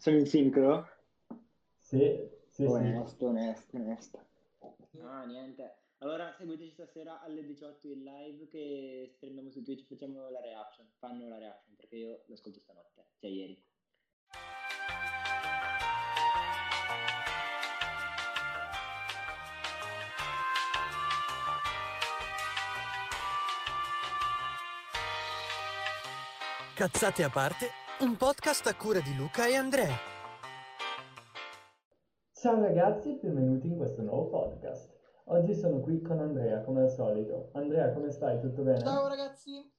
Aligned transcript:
Sono 0.00 0.16
in 0.16 0.26
sincro? 0.26 0.88
Sì, 1.76 2.26
sì, 2.48 2.62
sì. 2.62 2.64
Onesto, 2.64 3.26
onesto, 3.26 3.76
onesto. 3.76 4.26
Ah, 5.02 5.26
niente. 5.26 5.74
Allora 5.98 6.34
seguiteci 6.38 6.70
stasera 6.70 7.20
alle 7.20 7.44
18 7.44 7.86
in 7.88 8.04
live 8.04 8.48
che 8.48 9.10
streamiamo 9.16 9.50
su 9.50 9.62
Twitch, 9.62 9.84
facciamo 9.86 10.30
la 10.30 10.40
reaction, 10.40 10.86
fanno 10.96 11.28
la 11.28 11.36
reaction 11.36 11.76
perché 11.76 11.96
io 11.96 12.22
l'ascolto 12.28 12.60
stanotte, 12.60 13.08
cioè 13.18 13.28
ieri. 13.28 13.62
Cazzate 26.74 27.22
a 27.22 27.28
parte, 27.28 27.66
un 28.00 28.16
podcast 28.16 28.66
a 28.66 28.74
cura 28.74 29.00
di 29.00 29.14
Luca 29.14 29.46
e 29.46 29.56
Andrea. 29.56 29.94
Ciao 32.32 32.58
ragazzi 32.58 33.10
e 33.10 33.18
benvenuti 33.20 33.66
in 33.66 33.76
questo 33.76 34.00
nuovo 34.00 34.30
podcast. 34.30 34.90
Oggi 35.24 35.54
sono 35.54 35.80
qui 35.80 36.00
con 36.00 36.18
Andrea, 36.18 36.62
come 36.62 36.80
al 36.80 36.90
solito. 36.90 37.50
Andrea, 37.52 37.92
come 37.92 38.10
stai? 38.10 38.40
Tutto 38.40 38.62
bene? 38.62 38.78
Ciao 38.78 39.06
ragazzi. 39.06 39.70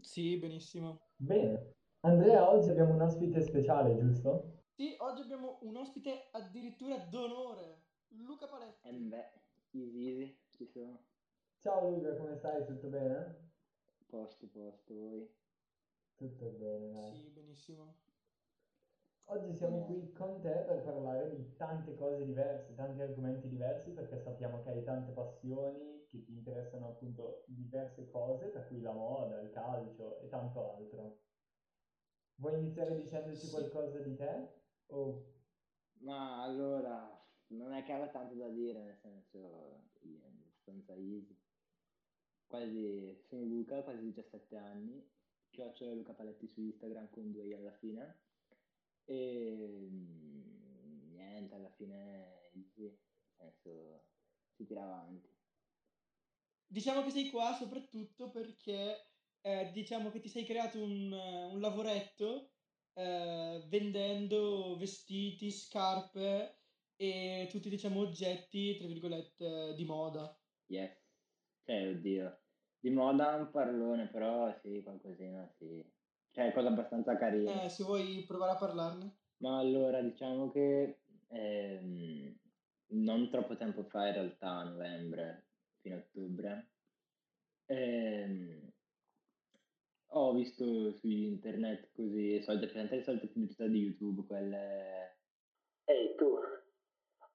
Sì, 0.00 0.38
benissimo. 0.38 1.10
Bene. 1.14 1.74
Andrea, 2.00 2.50
oggi 2.50 2.68
abbiamo 2.68 2.94
un 2.94 3.02
ospite 3.02 3.40
speciale, 3.42 3.96
giusto? 3.96 4.64
Sì, 4.74 4.96
oggi 4.98 5.22
abbiamo 5.22 5.58
un 5.62 5.76
ospite 5.76 6.30
addirittura 6.32 6.96
d'onore, 6.96 7.82
Luca 8.08 8.48
Paletti. 8.48 8.88
Eh 8.88 8.98
beh, 8.98 9.32
easy 9.70 10.08
easy, 10.08 10.40
ci 10.50 10.66
sono. 10.66 11.00
Ciao 11.60 11.88
Luca, 11.88 12.16
come 12.16 12.34
stai? 12.34 12.66
Tutto 12.66 12.88
bene? 12.88 13.52
Posto, 14.08 14.48
posto, 14.48 14.94
voi. 14.94 15.30
Tutto 16.18 16.50
bene, 16.50 16.88
dai. 16.90 17.14
Sì, 17.14 17.30
benissimo. 17.30 17.94
Oggi 19.30 19.52
siamo 19.54 19.82
qui 19.84 20.10
con 20.10 20.40
te 20.40 20.62
per 20.64 20.80
parlare 20.80 21.28
di 21.28 21.54
tante 21.54 21.94
cose 21.94 22.24
diverse, 22.24 22.72
tanti 22.74 23.00
argomenti 23.02 23.46
diversi, 23.46 23.92
perché 23.92 24.16
sappiamo 24.16 24.58
che 24.62 24.70
hai 24.70 24.82
tante 24.82 25.12
passioni, 25.12 26.06
che 26.08 26.22
ti 26.22 26.32
interessano 26.32 26.86
appunto 26.88 27.42
diverse 27.46 28.06
cose, 28.06 28.48
tra 28.48 28.64
cui 28.64 28.80
la 28.80 28.92
moda, 28.92 29.38
il 29.40 29.50
calcio 29.50 30.18
e 30.18 30.28
tanto 30.28 30.66
altro. 30.74 31.18
Vuoi 32.40 32.54
iniziare 32.54 32.94
dicendoci 32.94 33.48
Sì. 33.48 33.50
qualcosa 33.50 33.98
di 34.00 34.14
te? 34.14 34.52
O 34.86 35.32
Ma 36.00 36.42
allora, 36.42 37.20
non 37.48 37.72
è 37.72 37.82
che 37.82 37.92
aveva 37.92 38.08
tanto 38.08 38.34
da 38.34 38.48
dire, 38.48 38.82
nel 38.82 38.96
senso, 38.96 39.90
io, 40.02 40.26
abbastanza 40.26 40.94
easy. 40.94 41.38
Quasi, 42.50 43.18
sono 43.20 43.42
Luca, 43.44 43.82
quasi 43.82 44.00
17 44.00 44.56
anni, 44.56 45.06
chiocciola 45.50 45.92
Luca 45.92 46.14
Paletti 46.14 46.46
su 46.46 46.60
Instagram 46.60 47.10
con 47.10 47.30
due 47.30 47.46
i 47.46 47.52
alla 47.54 47.72
fine. 47.72 48.20
E 49.04 49.88
mm, 49.90 51.12
niente, 51.12 51.54
alla 51.54 51.70
fine 51.70 52.50
easy, 52.52 52.82
nel 53.36 53.52
senso, 53.54 54.04
si 54.54 54.66
tira 54.66 54.82
avanti. 54.82 55.34
Diciamo 56.66 57.02
che 57.02 57.10
sei 57.10 57.30
qua 57.30 57.54
soprattutto 57.54 58.30
perché 58.30 59.12
eh, 59.40 59.70
diciamo 59.72 60.10
che 60.10 60.20
ti 60.20 60.28
sei 60.28 60.44
creato 60.44 60.82
un, 60.82 61.12
eh, 61.12 61.44
un 61.46 61.60
lavoretto 61.60 62.52
eh, 62.92 63.64
vendendo 63.68 64.76
vestiti, 64.76 65.50
scarpe 65.50 66.58
e 66.96 67.48
tutti 67.50 67.68
diciamo 67.68 68.00
oggetti, 68.00 68.76
tra 68.76 68.86
virgolette, 68.86 69.74
di 69.74 69.84
moda. 69.84 70.36
Yes, 70.66 71.08
cioè, 71.64 71.88
oddio, 71.90 72.40
di 72.80 72.90
moda 72.90 73.34
un 73.34 73.50
parlone, 73.50 74.08
però 74.08 74.52
sì, 74.60 74.82
qualcosina, 74.82 75.48
sì. 75.58 75.84
Cioè, 76.30 76.52
cosa 76.52 76.68
abbastanza 76.68 77.16
carina. 77.16 77.64
Eh, 77.64 77.68
se 77.68 77.84
vuoi 77.84 78.24
provare 78.26 78.52
a 78.52 78.56
parlarne. 78.56 79.16
Ma 79.38 79.58
allora, 79.58 80.00
diciamo 80.00 80.50
che 80.50 81.00
ehm, 81.28 82.36
non 82.88 83.30
troppo 83.30 83.56
tempo 83.56 83.84
fa, 83.84 84.08
in 84.08 84.14
realtà, 84.14 84.48
a 84.48 84.64
novembre, 84.64 85.46
fino 85.80 85.96
a 85.96 85.98
ottobre, 85.98 86.70
ehm, 87.66 88.72
ho 90.12 90.32
visto 90.32 90.92
su 90.92 91.08
internet 91.08 91.90
così, 91.92 92.40
solite, 92.42 92.66
presente 92.66 92.96
le 92.96 93.02
solite 93.02 93.28
pubblicità 93.28 93.66
di 93.66 93.78
YouTube, 93.78 94.26
quelle... 94.26 95.16
Ehi 95.84 96.14
tu, 96.16 96.38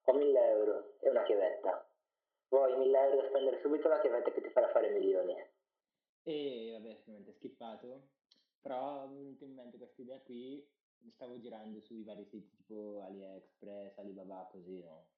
ho 0.04 0.12
1000 0.12 0.48
euro 0.48 0.96
e 1.00 1.10
una 1.10 1.22
chiavetta. 1.22 1.88
Vuoi 2.54 2.76
1000 2.78 2.96
euro 3.00 3.16
da 3.16 3.26
spendere 3.26 3.60
subito 3.60 3.88
la 3.88 4.00
chiavetta 4.00 4.30
che 4.30 4.40
ti 4.40 4.48
farà 4.50 4.70
fare 4.70 4.88
milioni? 4.90 5.34
E 6.22 6.70
vabbè, 6.72 7.00
ovviamente 7.00 7.32
schippato, 7.32 8.10
però 8.60 9.08
mi 9.08 9.16
è 9.16 9.22
venuta 9.22 9.44
in 9.44 9.54
mente 9.54 9.76
questa 9.76 10.02
idea 10.02 10.20
qui, 10.20 10.64
stavo 11.14 11.40
girando 11.40 11.80
sui 11.80 12.04
vari 12.04 12.24
siti 12.24 12.54
tipo 12.54 13.02
AliExpress, 13.02 13.98
Alibaba, 13.98 14.46
così, 14.52 14.80
no? 14.80 15.08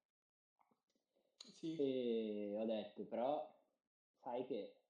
Sì. 1.53 1.77
E 1.77 2.57
ho 2.59 2.65
detto, 2.65 3.05
però, 3.05 3.47
sai 4.23 4.47
che 4.47 4.81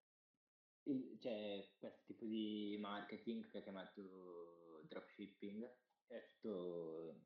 il- 0.84 1.18
c'è 1.18 1.68
questo 1.80 2.04
tipo 2.04 2.26
di 2.26 2.76
marketing 2.78 3.50
che 3.50 3.58
è 3.58 3.62
chiamato 3.64 4.82
dropshipping, 4.84 5.68
è 6.06 6.24
tutto, 6.28 7.24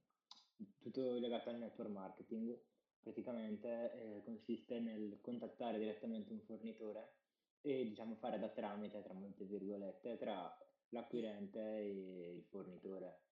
tutto 0.78 1.18
legato 1.18 1.50
al 1.50 1.58
network 1.58 1.90
marketing. 1.90 2.58
Praticamente 3.02 3.92
eh, 4.18 4.22
consiste 4.24 4.78
nel 4.80 5.20
contattare 5.20 5.78
direttamente 5.78 6.32
un 6.32 6.40
fornitore 6.40 7.14
e 7.62 7.84
diciamo 7.84 8.14
fare 8.16 8.38
da 8.38 8.48
tramite, 8.50 9.02
tra 9.02 9.14
molte 9.14 9.44
virgolette, 9.44 10.16
tra 10.18 10.54
l'acquirente 10.90 11.60
e 11.60 12.34
il 12.36 12.44
fornitore. 12.44 13.22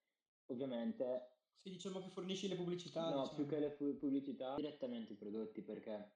Ovviamente 0.46 1.28
Sì, 1.62 1.70
diciamo 1.70 2.00
che 2.00 2.08
fornisci 2.08 2.48
le 2.48 2.56
pubblicità. 2.56 3.10
No, 3.10 3.22
diciamo. 3.22 3.36
più 3.36 3.46
che 3.46 3.58
le 3.60 3.70
pu- 3.72 3.96
pubblicità, 3.98 4.54
direttamente 4.54 5.12
i 5.12 5.16
prodotti, 5.16 5.62
perché 5.62 6.12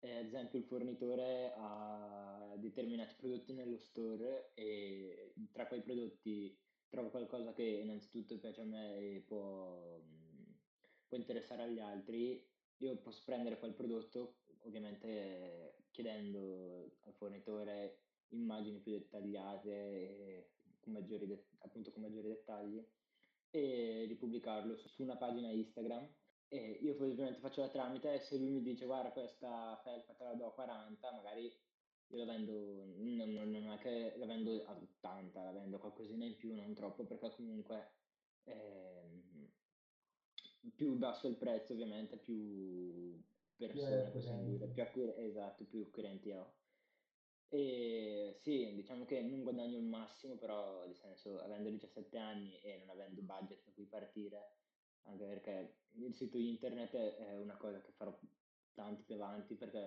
eh, 0.00 0.16
ad 0.18 0.26
esempio 0.26 0.58
il 0.58 0.64
fornitore 0.66 1.52
ha 1.56 2.54
determinati 2.58 3.14
prodotti 3.16 3.54
nello 3.54 3.78
store 3.78 4.52
e 4.54 5.32
tra 5.52 5.66
quei 5.66 5.80
prodotti 5.82 6.58
trovo 6.88 7.10
qualcosa 7.10 7.52
che 7.54 7.62
innanzitutto 7.62 8.38
piace 8.38 8.60
a 8.60 8.64
me 8.64 8.98
e 8.98 9.24
può, 9.26 9.98
mh, 9.98 10.60
può 11.08 11.16
interessare 11.16 11.62
agli 11.62 11.78
altri. 11.80 12.52
Io 12.78 13.00
posso 13.00 13.22
prendere 13.24 13.58
quel 13.58 13.74
prodotto, 13.74 14.42
ovviamente 14.60 15.06
eh, 15.08 15.86
chiedendo 15.90 16.98
al 17.00 17.14
fornitore 17.14 18.08
immagini 18.28 18.80
più 18.80 18.92
dettagliate 18.92 20.56
con 20.80 20.92
maggiori, 20.92 21.26
det- 21.26 21.48
appunto 21.58 21.92
con 21.92 22.02
maggiori 22.02 22.28
dettagli 22.28 22.84
e 23.50 24.04
ripubblicarlo 24.08 24.76
su 24.76 25.02
una 25.02 25.16
pagina 25.16 25.50
Instagram. 25.50 26.16
E 26.48 26.70
io 26.82 26.94
ovviamente 26.94 27.40
faccio 27.40 27.60
la 27.62 27.70
tramite 27.70 28.14
e 28.14 28.20
se 28.20 28.36
lui 28.38 28.50
mi 28.50 28.62
dice 28.62 28.84
guarda 28.86 29.12
questa 29.12 29.80
felpa 29.82 30.14
te 30.14 30.24
la 30.24 30.34
do 30.34 30.46
a 30.46 30.52
40, 30.54 31.12
magari 31.12 31.46
io 32.08 32.18
la 32.18 32.24
vendo, 32.24 32.84
non, 32.96 33.32
non- 33.32 33.70
è 33.72 33.78
che 33.78 34.16
la 34.16 34.26
vendo 34.26 34.62
a 34.64 34.76
80, 34.76 35.42
la 35.42 35.52
vendo 35.52 35.78
qualcosina 35.78 36.24
in 36.24 36.36
più, 36.36 36.54
non 36.54 36.74
troppo, 36.74 37.06
perché 37.06 37.30
comunque 37.30 37.92
ehm, 38.44 39.33
più 40.74 40.96
basso 40.96 41.28
il 41.28 41.36
prezzo 41.36 41.72
ovviamente 41.72 42.16
più 42.18 43.22
persone 43.56 44.10
possiamo 44.10 44.42
dire, 44.44 44.68
più 44.68 44.82
acquir- 44.82 45.18
esatto, 45.18 45.64
più 45.64 45.82
acquirenti 45.82 46.30
ho. 46.30 46.54
E 47.48 48.34
sì, 48.40 48.74
diciamo 48.74 49.04
che 49.04 49.22
non 49.22 49.42
guadagno 49.42 49.78
il 49.78 49.84
massimo, 49.84 50.36
però 50.36 50.84
nel 50.86 50.96
senso, 50.96 51.40
avendo 51.40 51.70
17 51.70 52.18
anni 52.18 52.58
e 52.60 52.78
non 52.78 52.90
avendo 52.90 53.22
budget 53.22 53.62
da 53.64 53.72
cui 53.72 53.86
partire, 53.86 54.56
anche 55.02 55.24
perché 55.24 55.76
il 55.92 56.14
sito 56.14 56.38
internet 56.38 56.94
è 56.94 57.16
è 57.16 57.36
una 57.38 57.56
cosa 57.56 57.80
che 57.80 57.92
farò 57.92 58.18
tanto 58.74 59.02
più 59.04 59.14
avanti 59.14 59.54
perché 59.54 59.78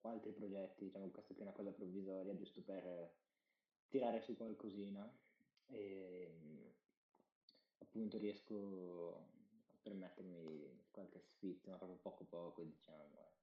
ho 0.00 0.08
altri 0.08 0.32
progetti, 0.32 0.84
diciamo 0.84 1.10
questa 1.10 1.34
è 1.34 1.40
una 1.42 1.52
cosa 1.52 1.72
provvisoria, 1.72 2.34
giusto 2.36 2.62
per 2.62 3.14
tirare 3.88 4.20
su 4.20 4.36
qualcosina 4.36 5.10
e 5.66 6.32
mm, 6.34 6.66
appunto 7.78 8.18
riesco 8.18 9.35
permettermi 9.86 10.86
qualche 10.90 11.20
sfizio, 11.20 11.70
ma 11.70 11.76
proprio 11.78 11.98
poco 11.98 12.24
poco, 12.24 12.62
diciamo. 12.64 13.20
eh. 13.20 13.34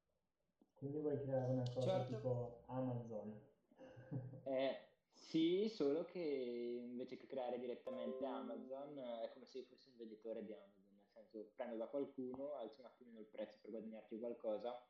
quindi 0.75 0.99
vuoi 0.99 1.19
creare 1.21 1.51
una 1.53 1.69
cosa 1.71 2.05
Certo. 2.05 2.13
tipo 2.15 2.63
Amazon? 2.67 3.41
Eh, 4.45 4.77
sì, 5.09 5.69
solo 5.69 6.03
che 6.03 6.19
invece 6.19 7.15
che 7.17 7.27
creare 7.27 7.57
direttamente 7.59 8.25
Amazon 8.25 8.97
è 8.97 9.29
come 9.31 9.45
se 9.45 9.59
io 9.59 9.63
fossi 9.65 9.89
un 9.89 9.95
venditore 9.97 10.43
di 10.43 10.53
Amazon, 10.53 10.95
nel 10.95 11.05
senso 11.07 11.51
prendo 11.55 11.77
da 11.77 11.87
qualcuno, 11.87 12.53
alzo 12.55 12.81
un 12.81 12.87
attimino 12.87 13.19
il 13.19 13.27
prezzo 13.27 13.59
per 13.61 13.71
guadagnarci 13.71 14.19
qualcosa 14.19 14.85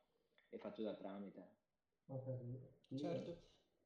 e 0.48 0.58
faccio 0.58 0.82
da 0.82 0.94
tramite. 0.94 1.62
Figo. 2.86 2.98
Certo. 2.98 3.42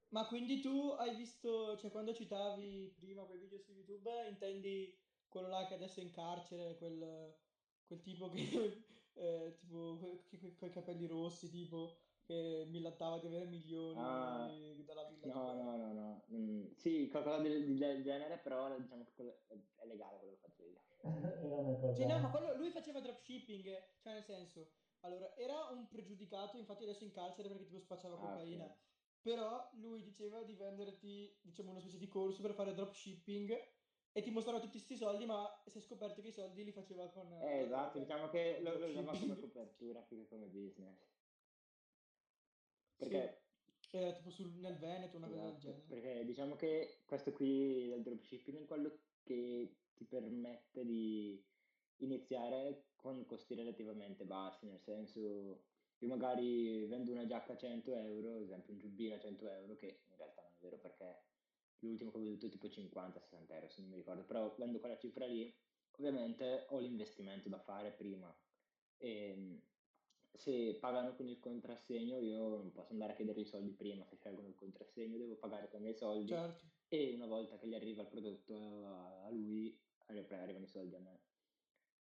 Ma 0.09 0.27
quindi 0.27 0.61
tu 0.61 0.91
hai 0.99 1.15
visto, 1.17 1.77
cioè 1.77 1.91
quando 1.91 2.15
citavi 2.15 2.97
prima 2.99 3.25
quei 3.25 3.39
video 3.39 3.59
su 3.59 3.73
YouTube, 3.73 4.11
intendi 4.29 4.99
quello 5.29 5.49
là 5.49 5.67
che 5.67 5.75
adesso 5.75 6.01
è 6.01 6.03
in 6.03 6.11
carcere, 6.11 6.77
quel, 6.79 7.37
quel 7.89 8.01
tipo 8.03 8.29
che, 8.29 8.39
eh, 9.15 9.55
tipo, 9.59 9.99
con 10.57 10.69
i 10.69 10.73
capelli 10.73 11.07
rossi, 11.07 11.51
tipo, 11.51 11.99
che 12.23 12.67
millantava 12.69 13.19
di 13.19 13.27
avere 13.27 13.47
milioni 13.47 14.01
Ah, 14.01 14.85
dalla 14.85 15.05
villa. 15.09 15.35
No, 15.35 15.53
no, 15.55 15.77
no, 15.77 15.93
no. 15.93 16.27
Mm, 16.33 16.73
sì, 16.77 17.09
qualcosa 17.09 17.39
del, 17.43 17.65
di- 17.65 17.77
del 17.79 18.03
genere, 18.03 18.39
però 18.41 18.79
diciamo 18.79 19.05
che 19.05 19.47
è, 19.47 19.85
legale 19.87 20.19
quello 20.19 20.37
che 20.37 20.53
cosa... 20.55 20.81
Sì, 21.91 22.05
no, 22.07 22.19
ma 22.21 22.31
quello, 22.31 22.55
lui 22.57 22.71
faceva 22.71 23.01
dropshipping, 23.01 23.97
cioè 23.99 24.13
nel 24.13 24.23
senso, 24.25 24.71
allora, 25.01 25.35
era 25.37 25.69
un 25.71 25.89
pregiudicato, 25.89 26.59
infatti 26.59 26.85
adesso 26.85 27.05
in 27.05 27.11
carcere 27.11 27.49
perché 27.49 27.65
tipo 27.65 27.79
spacciava 27.81 28.19
Ah, 28.19 28.19
cocaina, 28.19 28.67
ok. 28.67 28.79
però 29.21 29.71
lui 29.75 30.03
diceva 30.03 30.43
di 30.45 30.55
venderti, 30.55 31.41
diciamo, 31.43 31.71
una 31.71 31.81
specie 31.81 31.99
di 31.99 32.07
corso 32.09 32.43
per 32.43 32.55
fare 32.55 32.75
dropshipping 32.75 33.77
e 34.13 34.23
ti 34.23 34.31
mostrava 34.31 34.59
tutti 34.61 34.73
questi 34.73 34.97
soldi, 34.97 35.25
ma 35.27 35.63
si 35.67 35.79
è 35.79 35.81
scoperto 35.81 36.23
che 36.23 36.29
i 36.29 36.33
soldi 36.33 36.65
li 36.65 36.73
faceva 36.73 37.09
con 37.11 37.29
Eh, 37.41 37.61
la 37.61 37.65
esatto, 37.65 37.99
diciamo 37.99 38.29
che 38.29 38.61
lo, 38.61 38.79
lo 38.79 38.87
usava 38.87 39.17
come 39.17 39.37
copertura 39.39 40.03
più 40.03 40.19
che 40.19 40.27
come 40.29 40.49
business. 40.49 41.17
Sì, 42.97 43.09
Perché, 43.11 43.43
era 43.91 44.13
tipo 44.13 44.31
sul- 44.31 44.59
nel 44.59 44.77
Veneto, 44.79 45.17
una 45.17 45.29
cosa 45.29 45.47
del 45.47 45.57
esatto, 45.57 45.59
genere. 45.59 45.87
perché 45.87 46.25
diciamo 46.25 46.57
che 46.57 47.03
questo 47.07 47.33
qui 47.33 47.89
del 47.89 48.03
dropshipping 48.03 48.63
è 48.63 48.65
quello 48.67 49.05
che 49.23 49.83
ti 49.95 50.07
permette 50.07 50.85
di 50.85 51.49
iniziare 51.97 52.93
con 52.95 53.25
costi 53.25 53.55
relativamente 53.55 54.25
bassi, 54.27 54.67
nel 54.67 54.81
senso 54.81 55.67
io 55.99 56.09
magari 56.09 56.87
vendo 56.87 57.11
una 57.13 57.27
giacca 57.27 57.55
a 57.55 57.57
100 57.57 57.95
euro, 57.95 58.37
ad 58.37 58.43
esempio 58.43 58.73
un 58.73 58.79
giubbino 58.79 59.15
a 59.15 59.19
100 59.19 59.49
euro, 59.49 59.75
che 59.77 60.05
in 60.09 60.17
realtà 60.17 60.43
non 60.43 60.53
è 60.55 60.57
vero 60.61 60.79
perché 60.81 61.28
l'ultimo 61.81 62.11
che 62.11 62.17
ho 62.17 62.21
venduto 62.21 62.47
è 62.47 62.51
tipo 62.51 62.69
50-60 62.69 63.55
euro 63.55 63.69
se 63.69 63.81
non 63.81 63.91
mi 63.91 63.97
ricordo, 63.97 64.25
però 64.25 64.55
vendo 64.57 64.81
quella 64.81 64.97
cifra 64.97 65.27
lì, 65.27 65.55
ovviamente 65.99 66.67
ho 66.69 66.79
l'investimento 66.79 67.49
da 67.49 67.59
fare 67.59 67.93
prima. 67.93 68.35
E 68.97 69.63
se 70.33 70.77
pagano 70.81 71.15
con 71.15 71.29
il 71.29 71.39
contrassegno 71.39 72.21
io 72.21 72.49
non 72.49 72.73
posso 72.73 72.93
andare 72.93 73.13
a 73.13 73.17
chiedere 73.17 73.41
i 73.41 73.45
soldi 73.45 73.73
prima, 73.73 74.05
se 74.05 74.17
scelgono 74.17 74.49
il 74.49 74.55
contrassegno 74.55 75.17
devo 75.17 75.37
pagare 75.37 75.69
con 75.69 75.81
i 75.81 75.83
miei 75.83 75.95
soldi 75.95 76.29
Certo, 76.29 76.65
e 76.89 77.15
una 77.15 77.27
volta 77.27 77.59
che 77.59 77.67
gli 77.67 77.75
arriva 77.75 78.03
il 78.03 78.09
prodotto 78.09 78.87
a, 78.87 79.25
a 79.25 79.31
lui 79.31 79.79
arri- 80.07 80.33
arrivano 80.33 80.65
i 80.65 80.69
soldi 80.69 80.95
a 80.95 81.01
me. 81.01 81.27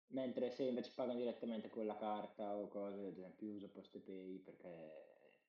Mentre 0.07 0.49
se 0.49 0.63
invece 0.65 0.91
pagano 0.93 1.19
direttamente 1.19 1.69
con 1.69 1.85
la 1.85 1.95
carta 1.95 2.55
o 2.57 2.67
cose, 2.67 2.99
ad 2.99 3.05
esempio 3.05 3.47
io 3.47 3.55
uso 3.55 3.69
PostePay 3.69 4.39
perché 4.39 5.39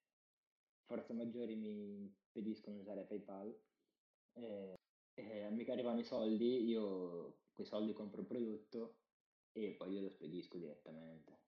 forze 0.85 1.13
maggiori 1.15 1.57
mi 1.57 1.97
impediscono 1.97 2.77
di 2.77 2.83
usare 2.83 3.05
PayPal, 3.05 3.59
e, 4.33 4.75
e 5.15 5.51
mi 5.51 5.65
arrivano 5.69 6.01
i 6.01 6.05
soldi, 6.05 6.65
io 6.67 7.43
quei 7.53 7.67
soldi 7.67 7.93
compro 7.93 8.21
il 8.23 8.27
prodotto 8.27 9.01
e 9.53 9.75
poi 9.77 9.93
io 9.93 10.03
lo 10.03 10.11
spedisco 10.11 10.59
direttamente. 10.59 11.41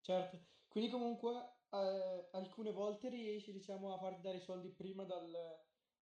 certo. 0.00 0.46
Quindi 0.68 0.90
comunque 0.90 1.62
eh, 1.70 2.28
alcune 2.32 2.72
volte 2.72 3.08
riesci, 3.08 3.52
diciamo, 3.52 3.92
a 3.94 3.98
farti 3.98 4.20
dare 4.22 4.38
i 4.38 4.40
soldi 4.40 4.70
prima 4.74 5.04
dal, 5.04 5.30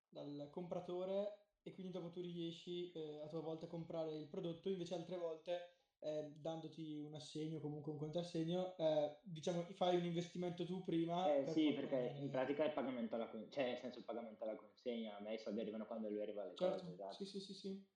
dal 0.08 0.48
compratore 0.50 1.38
e 1.62 1.72
quindi 1.72 1.92
dopo 1.92 2.10
tu 2.10 2.20
riesci 2.20 2.90
eh, 2.92 3.20
a 3.20 3.28
tua 3.28 3.40
volta 3.40 3.66
a 3.66 3.68
comprare 3.68 4.14
il 4.16 4.28
prodotto, 4.28 4.68
invece 4.68 4.94
altre 4.94 5.16
volte 5.16 5.71
eh, 6.02 6.32
dandoti 6.34 6.98
un 6.98 7.14
assegno 7.14 7.60
comunque 7.60 7.92
un 7.92 7.98
contrassegno, 7.98 8.76
eh, 8.76 9.18
diciamo, 9.22 9.62
fai 9.72 9.96
un 9.96 10.04
investimento 10.04 10.64
tu 10.64 10.82
prima 10.82 11.28
Eh 11.28 11.44
per 11.44 11.52
sì, 11.52 11.72
perché 11.72 12.16
in 12.20 12.30
pratica 12.30 12.64
è 12.64 12.66
il 12.66 12.72
pagamento 12.72 13.14
alla 13.14 13.28
con- 13.28 13.48
cioè 13.50 13.66
nel 13.66 13.78
senso 13.78 13.98
il 14.00 14.04
pagamento 14.04 14.42
alla 14.42 14.56
consegna, 14.56 15.16
a 15.16 15.20
me 15.20 15.34
i 15.34 15.38
soldi 15.38 15.60
arrivano 15.60 15.86
quando 15.86 16.08
lui 16.08 16.20
arriva 16.20 16.42
alle 16.42 16.54
cose, 16.54 16.78
Certo, 16.78 16.92
esatto. 16.92 17.14
sì, 17.14 17.24
sì, 17.26 17.40
sì, 17.40 17.54
sì. 17.54 17.86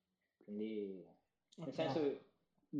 Quindi, 0.43 1.03
nel 1.57 1.67
Ok. 1.67 1.73
senso, 1.73 2.25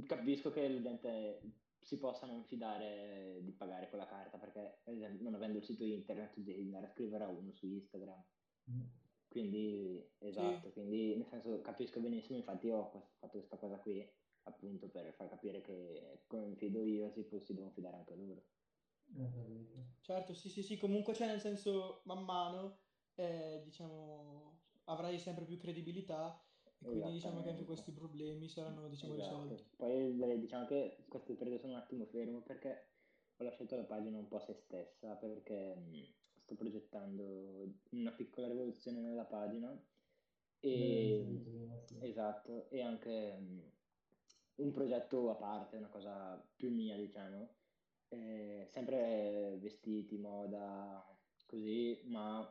capisco 0.05 0.49
che 0.51 0.69
la 0.69 0.81
gente 0.81 1.41
si 1.81 1.97
possa 1.99 2.25
non 2.25 2.43
fidare 2.45 3.39
di 3.43 3.51
pagare 3.51 3.89
con 3.89 3.99
la 3.99 4.05
carta, 4.05 4.37
perché 4.37 4.79
ad 4.83 4.93
esempio, 4.95 5.23
non 5.23 5.33
avendo 5.35 5.57
il 5.57 5.63
sito 5.63 5.83
internet 5.83 6.31
tu 6.33 6.43
devi 6.43 6.61
andare 6.61 6.85
a 6.85 6.89
scrivere 6.89 7.23
a 7.25 7.27
uno 7.29 7.51
su 7.53 7.65
Instagram. 7.67 8.23
Mm. 8.69 8.81
Quindi, 9.27 10.13
Sì, 10.19 10.27
esatto, 10.27 10.71
quindi 10.71 11.15
nel 11.17 11.27
senso 11.27 11.59
capisco 11.61 11.99
benissimo, 11.99 12.37
infatti 12.37 12.69
ho 12.69 12.89
quest- 12.89 13.17
fatto 13.19 13.37
questa 13.37 13.57
cosa 13.57 13.77
qui 13.79 14.09
appunto 14.47 14.89
per 14.89 15.13
far 15.13 15.29
capire 15.29 15.61
che 15.61 16.23
come 16.27 16.45
mi 16.45 16.55
fido 16.55 16.83
io 16.83 17.09
si, 17.11 17.23
si 17.41 17.53
devono 17.53 17.71
fidare 17.73 17.97
anche 17.97 18.15
loro. 18.15 18.41
Certo, 20.01 20.33
sì, 20.33 20.49
sì, 20.49 20.63
sì, 20.63 20.77
comunque 20.77 21.13
c'è 21.13 21.25
nel 21.27 21.41
senso 21.41 22.01
man 22.05 22.23
mano, 22.23 22.77
eh, 23.15 23.61
diciamo, 23.65 24.61
avrai 24.85 25.19
sempre 25.19 25.45
più 25.45 25.57
credibilità 25.57 26.41
e 26.79 26.85
quindi 26.85 27.11
diciamo 27.13 27.41
che 27.41 27.49
anche 27.49 27.65
questi 27.65 27.91
problemi 27.91 28.47
saranno, 28.47 28.87
diciamo, 28.87 29.15
risolti. 29.15 29.53
Esatto. 29.53 29.75
Poi 29.75 30.21
eh, 30.21 30.39
diciamo 30.39 30.65
che 30.65 30.95
questo 31.09 31.35
periodo 31.35 31.59
sono 31.59 31.73
un 31.73 31.79
attimo 31.79 32.05
fermo 32.05 32.41
perché 32.41 32.85
ho 33.37 33.43
lasciato 33.43 33.75
la 33.75 33.83
pagina 33.83 34.17
un 34.17 34.27
po' 34.27 34.37
a 34.37 34.39
se 34.39 34.53
stessa 34.53 35.15
perché 35.15 35.75
mh, 35.75 36.03
sto 36.39 36.55
progettando 36.55 37.67
una 37.91 38.11
piccola 38.11 38.47
rivoluzione 38.47 38.99
nella 39.01 39.25
pagina 39.25 39.77
e 40.59 41.43
esatto, 41.99 42.69
e 42.69 42.81
anche 42.81 43.37
mh, 43.37 43.71
un 44.57 44.71
progetto 44.71 45.29
a 45.31 45.35
parte, 45.35 45.77
una 45.77 45.89
cosa 45.89 46.37
più 46.55 46.71
mia, 46.71 46.95
diciamo. 46.97 47.55
Eh, 48.09 48.65
sempre 48.69 49.57
vestiti, 49.59 50.17
moda, 50.17 51.03
così, 51.45 52.01
ma 52.05 52.49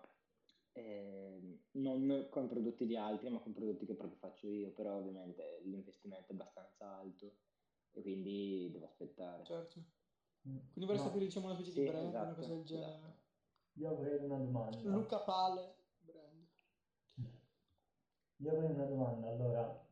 ehm, 0.72 1.64
non 1.72 2.28
con 2.30 2.48
prodotti 2.48 2.86
di 2.86 2.96
altri, 2.96 3.30
ma 3.30 3.40
con 3.40 3.52
prodotti 3.52 3.86
che 3.86 3.94
proprio 3.94 4.18
faccio 4.18 4.48
io, 4.48 4.72
però 4.72 4.96
ovviamente 4.96 5.60
l'investimento 5.64 6.32
è 6.32 6.34
abbastanza 6.34 6.96
alto 6.96 7.38
e 7.92 8.02
quindi 8.02 8.70
devo 8.72 8.86
aspettare. 8.86 9.44
Certo. 9.44 9.80
Mm. 10.48 10.58
Quindi 10.72 10.84
vorrei 10.86 10.96
Ma 10.96 11.04
sapere, 11.04 11.24
diciamo, 11.24 11.46
una 11.46 11.54
specie 11.54 11.72
di 11.72 11.80
Sì, 11.80 11.84
brand, 11.84 12.14
una 12.14 12.34
cosa 12.34 12.40
esatto, 12.40 12.54
del 12.54 12.64
genere. 12.64 12.96
esatto. 12.98 13.24
io 13.74 13.90
avrei 13.90 14.18
una 14.24 14.38
domanda. 14.38 14.90
Luca 14.90 15.18
Pale, 15.20 15.76
brand. 15.98 16.46
Io 18.38 18.50
avrei 18.50 18.70
una 18.70 18.84
domanda. 18.84 19.28
Allora, 19.28 19.85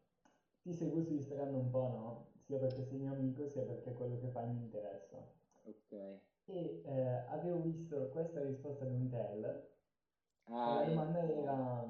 ti 0.65 0.73
seguo 0.73 1.01
su 1.01 1.13
Instagram 1.13 1.55
un 1.55 1.71
po', 1.71 1.89
no? 1.89 2.33
Sia 2.41 2.59
perché 2.59 2.83
sei 2.83 2.99
mio 2.99 3.13
amico, 3.13 3.47
sia 3.47 3.63
perché 3.65 3.93
quello 3.95 4.19
che 4.19 4.29
fai 4.31 4.49
mi 4.49 4.59
interessa. 4.59 5.25
Ok. 5.65 5.93
E 6.47 6.81
eh, 6.85 7.25
avevo 7.29 7.61
visto 7.61 8.09
questa 8.09 8.41
risposta 8.41 8.85
di 8.87 8.95
un 8.95 9.09
tel 9.09 9.69
e 10.63 10.71
Ah, 10.71 10.73
la 10.73 10.83
domanda 10.83 11.21
eh, 11.21 11.35
era 11.41 11.87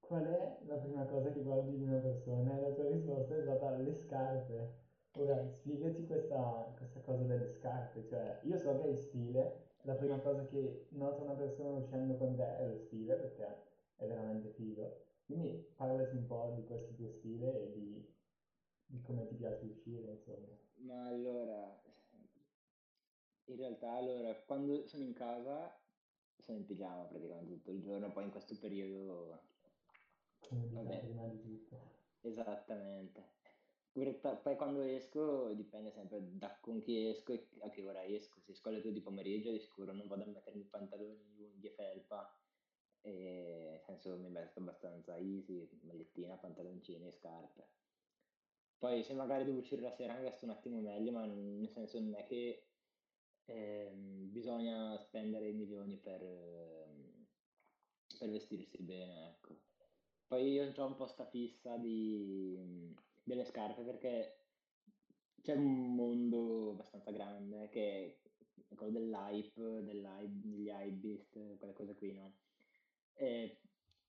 qual 0.00 0.24
è 0.24 0.58
la 0.64 0.76
prima 0.76 1.04
cosa 1.06 1.30
che 1.30 1.40
guardi 1.40 1.72
in 1.74 1.82
una 1.82 1.98
persona? 1.98 2.56
E 2.56 2.60
la 2.60 2.70
tua 2.72 2.86
risposta 2.86 3.36
è 3.36 3.40
stata 3.40 3.70
le 3.76 3.92
scarpe. 3.94 4.78
Ora, 5.12 5.46
spiegaci 5.46 6.04
questa, 6.04 6.72
questa 6.76 7.00
cosa 7.00 7.22
delle 7.24 7.46
scarpe, 7.48 8.04
cioè 8.04 8.38
io 8.42 8.56
so 8.56 8.76
che 8.76 8.84
hai 8.88 8.94
stile, 8.96 9.68
la 9.82 9.94
prima 9.94 10.18
cosa 10.18 10.44
che 10.44 10.86
nota 10.90 11.22
una 11.22 11.34
persona 11.34 11.70
uscendo 11.70 12.16
con 12.16 12.34
te 12.34 12.56
è 12.56 12.66
lo 12.66 12.76
stile, 12.76 13.14
perché 13.16 13.62
è 13.96 14.06
veramente 14.06 14.48
figo. 14.50 15.08
Quindi 15.30 15.64
parlaci 15.76 16.16
un 16.16 16.26
po' 16.26 16.52
di 16.56 16.64
questo 16.64 16.92
tuo 16.94 17.08
stile 17.08 17.62
e 17.62 17.72
di, 17.72 18.04
di 18.86 19.00
come 19.00 19.28
ti 19.28 19.36
piace 19.36 19.64
uscire, 19.64 20.10
insomma. 20.10 20.58
ma 20.78 21.06
allora, 21.06 21.80
in 23.44 23.56
realtà, 23.56 23.92
allora, 23.92 24.34
quando 24.44 24.84
sono 24.88 25.04
in 25.04 25.12
casa 25.12 25.72
sono 26.36 26.58
in 26.58 26.66
pigiama 26.66 27.04
praticamente 27.04 27.52
tutto 27.54 27.70
il 27.70 27.80
giorno, 27.80 28.10
poi 28.10 28.24
in 28.24 28.30
questo 28.30 28.58
periodo, 28.58 29.38
Comodità 30.40 30.82
vabbè, 30.82 30.98
prima 30.98 31.28
di 31.28 31.40
tutto. 31.40 31.78
esattamente. 32.22 33.38
Poi 33.92 34.56
quando 34.56 34.82
esco 34.82 35.52
dipende 35.52 35.92
sempre 35.92 36.36
da 36.36 36.58
con 36.60 36.80
chi 36.80 37.08
esco 37.08 37.32
e 37.32 37.48
a 37.60 37.70
che 37.70 37.84
ora 37.84 38.04
esco. 38.04 38.40
Se 38.40 38.52
esco 38.52 38.68
alle 38.68 38.80
2 38.80 38.92
di 38.92 39.00
pomeriggio 39.00 39.52
di 39.52 39.60
sicuro 39.60 39.92
non 39.92 40.08
vado 40.08 40.24
a 40.24 40.26
mettermi 40.26 40.64
pantaloni, 40.64 41.44
unghie, 41.52 41.70
felpa, 41.70 42.39
e 43.02 43.68
nel 43.70 43.80
senso 43.80 44.16
mi 44.16 44.30
vesto 44.30 44.60
abbastanza 44.60 45.16
easy, 45.16 45.68
magliettina, 45.82 46.36
pantaloncini 46.36 47.06
e 47.06 47.12
scarpe. 47.12 47.68
Poi 48.78 49.02
se 49.04 49.12
magari 49.14 49.44
devo 49.44 49.58
uscire 49.58 49.82
la 49.82 49.90
sera 49.90 50.14
mi 50.14 50.22
vesto 50.22 50.44
un 50.46 50.52
attimo 50.52 50.80
meglio, 50.80 51.12
ma 51.12 51.24
nel 51.26 51.68
senso 51.68 52.00
non 52.00 52.14
è 52.14 52.24
che 52.24 52.62
ehm, 53.44 54.30
bisogna 54.30 54.96
spendere 54.98 55.48
i 55.48 55.52
milioni 55.52 55.96
per, 55.98 56.22
ehm, 56.22 57.26
per 58.18 58.30
vestirsi 58.30 58.82
bene, 58.82 59.30
ecco. 59.30 59.56
Poi 60.26 60.52
io 60.52 60.72
ho 60.74 60.86
un 60.86 60.94
po' 60.94 61.06
sta 61.06 61.26
fissa 61.26 61.76
di, 61.76 62.94
delle 63.22 63.44
scarpe 63.44 63.82
perché 63.82 64.36
c'è 65.42 65.54
un 65.54 65.94
mondo 65.94 66.70
abbastanza 66.70 67.10
grande 67.10 67.68
che 67.68 68.20
è 68.68 68.74
quello 68.74 68.92
dell'hype, 68.92 69.82
dell'hype, 69.82 70.48
degli 70.48 70.68
hypebeast, 70.68 71.56
quelle 71.58 71.72
cose 71.72 71.94
qui, 71.94 72.12
no? 72.12 72.32
E 73.20 73.60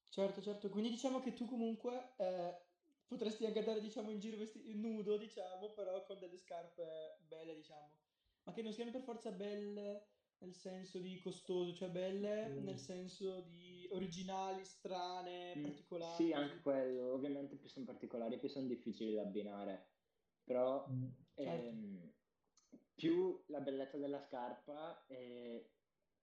Certo, 0.10 0.41
certo. 0.41 0.70
Quindi 0.70 0.89
diciamo 0.89 1.22
che 1.22 1.34
tu 1.34 1.46
comunque 1.46 2.15
eh, 2.18 2.65
potresti 3.08 3.46
anche 3.46 3.60
andare, 3.60 3.80
diciamo, 3.82 4.10
in 4.12 4.20
giro 4.20 4.38
vesti- 4.38 4.74
nudo, 4.75 5.18
diciamo, 5.18 5.72
però 5.74 6.03
con 6.03 6.20
delle 6.20 6.38
scarpe 6.38 7.18
belle, 7.27 7.56
diciamo. 7.56 8.00
Ma 8.44 8.51
che 8.53 8.62
non 8.62 8.74
siano 8.74 8.91
per 8.91 9.03
forza 9.03 9.32
belle 9.32 10.10
nel 10.39 10.53
senso 10.53 11.00
di 11.00 11.20
costoso, 11.20 11.74
cioè 11.74 11.91
belle 11.91 12.58
nel 12.60 12.77
Sì. 12.77 12.86
senso 12.86 13.41
di 13.41 13.88
originali, 13.91 14.65
strane, 14.65 15.58
Mm, 15.58 15.63
particolari, 15.63 16.30
sì, 16.30 16.32
anche 16.32 16.62
quello, 16.62 17.12
ovviamente 17.13 17.58
più 17.58 17.68
sono 17.68 17.86
particolari, 17.86 18.39
più 18.39 18.48
sono 18.48 18.68
difficili 18.68 19.13
da 19.13 19.24
abbinare, 19.24 19.89
però 20.44 20.89
Mm. 20.89 21.12
Certo, 21.36 21.75
ehm, 21.75 22.13
più 22.94 23.44
la 23.48 23.60
bellezza 23.62 23.98
della 23.98 24.20
scarpa, 24.20 25.06
eh, 25.08 25.75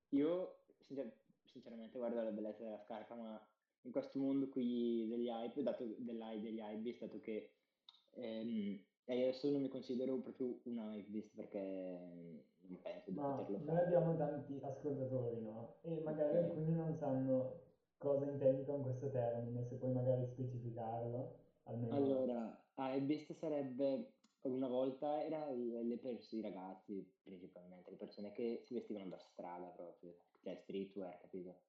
io 0.09 0.65
sinceramente 1.51 1.97
guardo 1.97 2.21
la 2.23 2.31
bellezza 2.31 2.63
della 2.63 2.79
scarpa, 2.79 3.15
ma 3.15 3.47
in 3.81 3.91
questo 3.91 4.19
mondo 4.19 4.49
qui 4.49 5.07
degli 5.07 5.27
hype, 5.29 5.61
dato, 5.63 5.85
degli 5.85 6.59
hypebeast, 6.59 6.99
dato 7.05 7.19
che 7.19 7.53
Ehm, 8.11 8.85
io 9.05 9.13
adesso 9.23 9.49
non 9.51 9.61
mi 9.61 9.69
considero 9.69 10.19
proprio 10.21 10.59
un 10.65 10.77
hypebeast 10.77 11.35
perché 11.35 12.47
non 12.61 12.81
penso 12.81 13.11
di 13.11 13.17
Ma 13.17 13.23
poterlo 13.23 13.59
noi 13.59 13.77
fare. 13.77 13.85
abbiamo 13.85 14.15
tanti 14.15 14.59
ascoltatori, 14.61 15.41
no? 15.41 15.79
E 15.81 16.01
magari 16.01 16.37
Ok. 16.37 16.43
alcuni 16.43 16.73
non 16.75 16.95
sanno 16.95 17.63
cosa 17.97 18.25
intendi 18.29 18.63
con 18.65 18.81
questo 18.83 19.09
termine, 19.09 19.65
se 19.65 19.75
puoi 19.77 19.91
magari 19.91 20.25
specificarlo, 20.27 21.35
almeno... 21.63 21.91
Allora, 21.91 22.71
hypebeast 22.75 23.33
sarebbe 23.33 24.18
una 24.43 24.67
volta 24.67 25.23
era 25.23 25.49
le 25.51 25.83
le 25.83 25.97
pers 25.99 26.31
i 26.33 26.41
ragazzi 26.41 27.17
principalmente, 27.21 27.91
le 27.91 27.97
persone 27.97 28.31
che 28.31 28.59
si 28.63 28.73
vestivano 28.73 29.09
da 29.09 29.17
strada 29.19 29.69
proprio, 29.71 30.17
cioè 30.41 30.55
streetwear, 30.55 31.19
capito? 31.19 31.63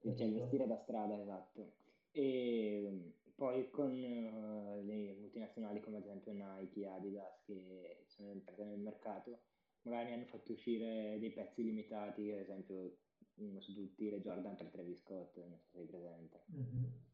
Cioè 0.00 0.26
il 0.26 0.32
Capito? 0.32 0.34
vestire 0.34 0.66
da 0.66 0.76
strada, 0.76 1.20
esatto. 1.20 1.78
E 2.10 3.14
poi 3.34 3.70
con 3.70 4.02
eh, 4.02 4.82
le 4.82 5.14
multinazionali 5.14 5.80
come 5.80 5.98
ad 5.98 6.04
esempio 6.04 6.32
Nike, 6.32 6.86
Adidas 6.86 7.42
che 7.42 8.02
sono 8.06 8.30
entrate 8.30 8.64
nel 8.64 8.78
mercato, 8.80 9.42
magari 9.82 10.12
hanno 10.12 10.26
fatto 10.26 10.52
uscire 10.52 11.18
dei 11.18 11.32
pezzi 11.32 11.62
limitati, 11.64 12.30
ad 12.30 12.38
esempio 12.40 13.00
uno 13.34 13.60
su 13.60 13.74
tutti 13.74 14.08
le 14.10 14.20
Jordan 14.20 14.56
per 14.56 14.70
Travis 14.70 15.00
Scott, 15.00 15.36
non 15.38 15.58
so 15.58 15.66
se 15.66 15.78
sei 15.78 15.86
presente. 15.86 16.46
Mhm. 16.46 17.06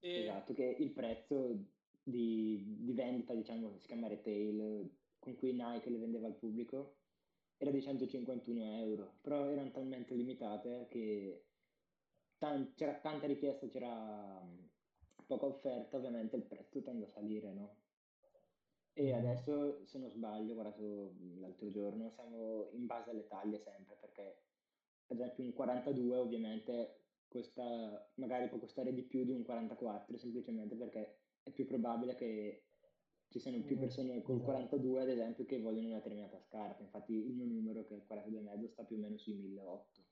E 0.00 0.08
Esatto, 0.12 0.54
che 0.54 0.64
il 0.64 0.92
prezzo 0.92 1.54
di, 2.02 2.76
di 2.80 2.92
vendita, 2.94 3.34
diciamo, 3.34 3.78
si 3.78 3.86
chiama 3.86 4.08
retail, 4.08 4.98
con 5.18 5.36
cui 5.36 5.52
Nike 5.52 5.90
le 5.90 5.98
vendeva 5.98 6.26
al 6.26 6.36
pubblico, 6.38 6.98
era 7.56 7.70
di 7.70 7.82
151 7.82 8.62
euro, 8.78 9.18
però 9.20 9.46
erano 9.46 9.70
talmente 9.70 10.14
limitate 10.14 10.86
che 10.88 11.50
tan- 12.38 12.74
c'era 12.74 13.00
tanta 13.00 13.26
richiesta, 13.26 13.68
c'era 13.68 14.42
mm, 14.42 14.64
poca 15.26 15.46
offerta, 15.46 15.96
ovviamente 15.96 16.36
il 16.36 16.46
prezzo 16.46 16.82
tende 16.82 17.04
a 17.04 17.08
salire, 17.08 17.52
no? 17.52 17.84
E 18.92 19.12
Mhm. 19.12 19.14
adesso, 19.14 19.84
se 19.84 19.98
non 19.98 20.10
sbaglio, 20.10 20.52
ho 20.52 20.54
guardato 20.54 21.12
mm, 21.12 21.38
l'altro 21.40 21.70
giorno, 21.70 22.10
siamo 22.10 22.70
in 22.72 22.86
base 22.86 23.10
alle 23.10 23.26
taglie 23.26 23.58
sempre, 23.58 23.96
perché 23.96 24.46
ad 25.06 25.16
esempio 25.18 25.44
un 25.44 25.52
42 25.52 26.16
ovviamente 26.16 27.04
costa, 27.28 28.12
magari 28.16 28.48
può 28.48 28.58
costare 28.58 28.92
di 28.92 29.06
più 29.06 29.24
di 29.24 29.32
un 29.32 29.42
44, 29.42 30.16
semplicemente 30.18 30.76
perché 30.76 31.29
è 31.50 31.52
più 31.52 31.66
probabile 31.66 32.14
che 32.14 32.64
ci 33.28 33.38
siano 33.38 33.62
più 33.64 33.76
Mm, 33.76 33.78
persone 33.78 34.22
col 34.22 34.36
esatto. 34.36 34.44
42 34.44 35.02
ad 35.02 35.08
esempio 35.08 35.44
che 35.44 35.60
vogliono 35.60 35.88
una 35.88 35.96
determinata 35.96 36.38
scarpa, 36.40 36.82
infatti 36.82 37.12
il 37.14 37.32
mio 37.34 37.46
numero 37.46 37.84
che 37.84 37.94
è 37.94 37.96
il 37.98 38.04
42,5 38.08 38.68
sta 38.68 38.84
più 38.84 38.96
o 38.96 39.00
meno 39.00 39.16
sui 39.18 39.34
1800. 39.34 40.10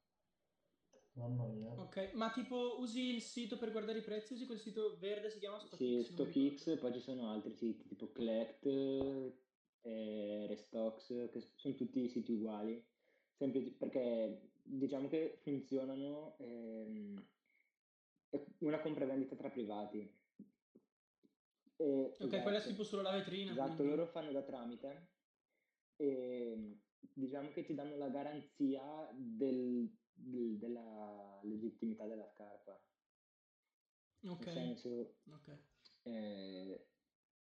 Mamma 1.14 1.47
mia. 1.47 1.75
ok, 1.75 2.12
ma 2.14 2.30
tipo 2.30 2.78
usi 2.80 3.14
il 3.14 3.23
sito 3.23 3.57
per 3.59 3.73
guardare 3.73 3.99
i 3.99 4.02
prezzi? 4.02 4.35
Usi 4.35 4.47
quel 4.47 4.59
sito 4.59 4.97
verde, 4.99 5.30
si 5.30 5.38
chiama 5.38 5.59
Sì, 5.59 5.66
StockX, 5.66 6.11
ricordo. 6.11 6.25
StockX, 6.33 6.78
poi 6.78 6.92
ci 6.92 7.00
sono 7.00 7.28
altri 7.30 7.54
siti 7.54 7.87
tipo 7.87 8.11
Collect, 8.12 8.66
eh, 9.83 10.47
Restox, 10.47 11.30
che 11.30 11.40
sono 11.54 11.75
tutti 11.75 12.09
siti 12.09 12.33
uguali, 12.33 12.85
semplici 13.33 13.73
perché 13.73 14.50
diciamo 14.62 15.09
che 15.09 15.38
funzionano, 15.42 16.37
ehm, 16.38 17.26
è 18.30 18.45
una 18.61 18.80
compravendita 18.80 19.37
tra 19.37 19.50
privati. 19.50 20.16
E, 21.80 22.16
Ok, 22.20 22.42
quella 22.42 22.58
è 22.58 22.61
esatto, 22.61 22.68
tipo 22.70 22.82
solo 22.85 23.02
la 23.02 23.12
vetrina, 23.12 23.52
esatto, 23.52 23.82
quindi. 23.82 23.88
loro 23.88 24.06
fanno 24.06 24.32
da 24.32 24.42
tramite 24.44 25.14
e 25.97 26.80
diciamo 26.99 27.50
che 27.52 27.64
ti 27.64 27.75
danno 27.75 27.97
la 27.97 28.08
garanzia 28.11 29.11
del- 29.14 29.97
del- 30.12 30.58
della 30.58 31.40
legittimità 31.44 32.06
della 32.06 32.26
scarpa. 32.26 32.85
Ok, 34.23 34.47
Nel 34.47 34.49
senso, 34.49 35.23
ok. 35.26 35.49
eh, 36.02 36.92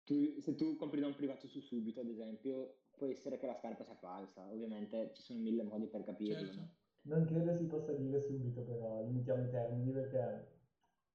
tu- 0.03 0.39
se 0.39 0.55
tu 0.55 0.75
compri 0.75 0.99
da 1.01 1.07
un 1.07 1.15
privato 1.15 1.47
su 1.47 1.59
Subito, 1.61 2.01
ad 2.01 2.09
esempio, 2.09 2.85
può 2.89 3.07
essere 3.07 3.37
che 3.37 3.45
la 3.47 3.55
scarpa 3.55 3.83
sia 3.83 3.95
falsa. 3.95 4.51
Ovviamente 4.51 5.13
ci 5.13 5.21
sono 5.21 5.39
mille 5.39 5.63
modi 5.63 5.89
per 5.89 6.03
capirlo, 6.03 6.53
Certo. 6.53 6.53
no? 6.53 6.79
Non 7.03 7.25
credo 7.25 7.53
si 7.55 7.65
possa 7.65 7.93
dire 7.93 8.19
subito, 8.19 8.63
però 8.63 9.03
limitiamo 9.03 9.43
i 9.47 9.49
termini 9.49 9.91
perché 9.91 10.50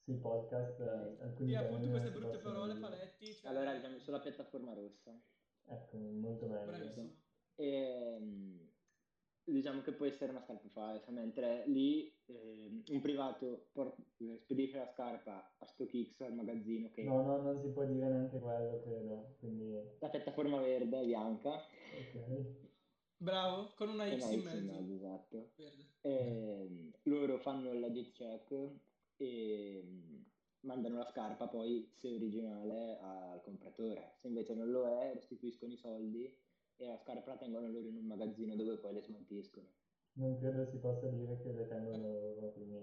sui 0.07 0.15
podcast 0.19 0.79
eh, 0.81 1.23
alcuni 1.25 1.49
Sì, 1.51 1.57
termini 1.59 1.75
appunto 1.75 1.91
queste 1.91 2.11
brutte 2.11 2.39
parole, 2.39 2.75
dire. 2.75 2.87
paletti, 2.87 3.35
cioè... 3.35 3.51
Allora 3.51 3.75
diciamo 3.75 3.99
sulla 3.99 4.21
piattaforma 4.21 4.73
rossa. 4.73 5.21
Ecco, 5.65 5.97
molto 5.97 6.47
meglio. 6.47 6.65
Bravissimo. 6.67 7.11
E, 7.57 8.17
mm, 8.21 8.59
diciamo 9.43 9.81
che 9.83 9.93
può 9.93 10.07
essere 10.07 10.31
una 10.31 10.43
scarpa 10.43 10.69
falsa, 10.69 11.11
mentre 11.11 11.65
lì 11.67 12.17
ehm, 12.27 12.83
un 12.91 13.01
privato 13.01 13.67
por- 13.73 13.97
eh, 14.19 14.39
spedisce 14.39 14.79
la 14.79 14.87
scarpa 14.87 15.55
a 15.59 15.67
StockX 15.67 16.21
al 16.21 16.35
magazzino 16.35 16.89
che 16.91 17.03
No, 17.03 17.23
no, 17.23 17.43
non 17.43 17.59
si 17.61 17.69
può 17.71 17.85
dire 17.85 18.07
neanche 18.09 18.39
quello, 18.39 18.81
credo. 18.83 19.35
Quindi, 19.41 19.75
la 19.99 20.09
piattaforma 20.09 20.61
verde 20.61 21.01
è 21.01 21.05
bianca 21.05 21.55
ok. 21.57 22.65
Bravo, 23.19 23.73
con 23.75 23.89
una 23.89 24.07
X 24.17 24.31
in 24.31 24.43
mezzo. 24.45 24.93
esatto. 24.95 25.51
Verde. 25.57 25.85
Ehm, 26.03 26.93
loro 27.05 27.39
fanno 27.39 27.73
il 27.73 27.81
legit 27.81 28.13
check 28.13 28.71
e 29.17 29.83
mm, 29.85 30.23
mandano 30.61 30.99
la 30.99 31.05
scarpa 31.05 31.49
poi, 31.49 31.91
se 31.95 32.09
originale, 32.09 32.99
al 32.99 33.41
compratore. 33.43 34.15
Se 34.19 34.29
invece 34.29 34.55
non 34.55 34.71
lo 34.71 34.87
è, 34.87 35.13
restituiscono 35.15 35.73
i 35.73 35.77
soldi 35.77 36.25
e 36.77 36.87
la 36.87 36.99
scarpa 36.99 37.33
la 37.33 37.39
tengono 37.39 37.69
loro 37.69 37.89
in 37.89 37.97
un 37.97 38.07
magazzino 38.07 38.55
dove 38.55 38.79
poi 38.79 38.95
le 38.95 39.03
smaltiscono. 39.03 39.67
Non 40.15 40.39
credo 40.39 40.65
si 40.67 40.79
possa 40.79 41.09
dire 41.09 41.39
che 41.43 41.53
le 41.53 41.67
tengono 41.67 42.09
loro, 42.09 42.53
quindi... 42.53 42.79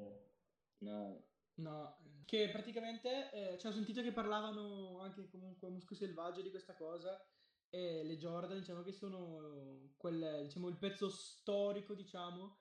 No, 0.79 1.23
No, 1.55 1.97
che 2.25 2.49
praticamente, 2.49 3.29
eh, 3.31 3.57
cioè, 3.59 3.71
ho 3.71 3.75
sentito 3.75 4.01
che 4.01 4.11
parlavano 4.11 4.99
anche 5.01 5.27
comunque 5.29 5.69
Musco 5.69 5.93
Selvaggio 5.93 6.41
di 6.41 6.49
questa 6.49 6.73
cosa 6.73 7.23
e 7.69 8.03
le 8.03 8.17
Jordan, 8.17 8.57
diciamo 8.57 8.81
che 8.81 8.91
sono 8.91 9.91
quel, 9.97 10.41
diciamo, 10.43 10.67
il 10.69 10.77
pezzo 10.77 11.09
storico, 11.09 11.93
diciamo, 11.93 12.57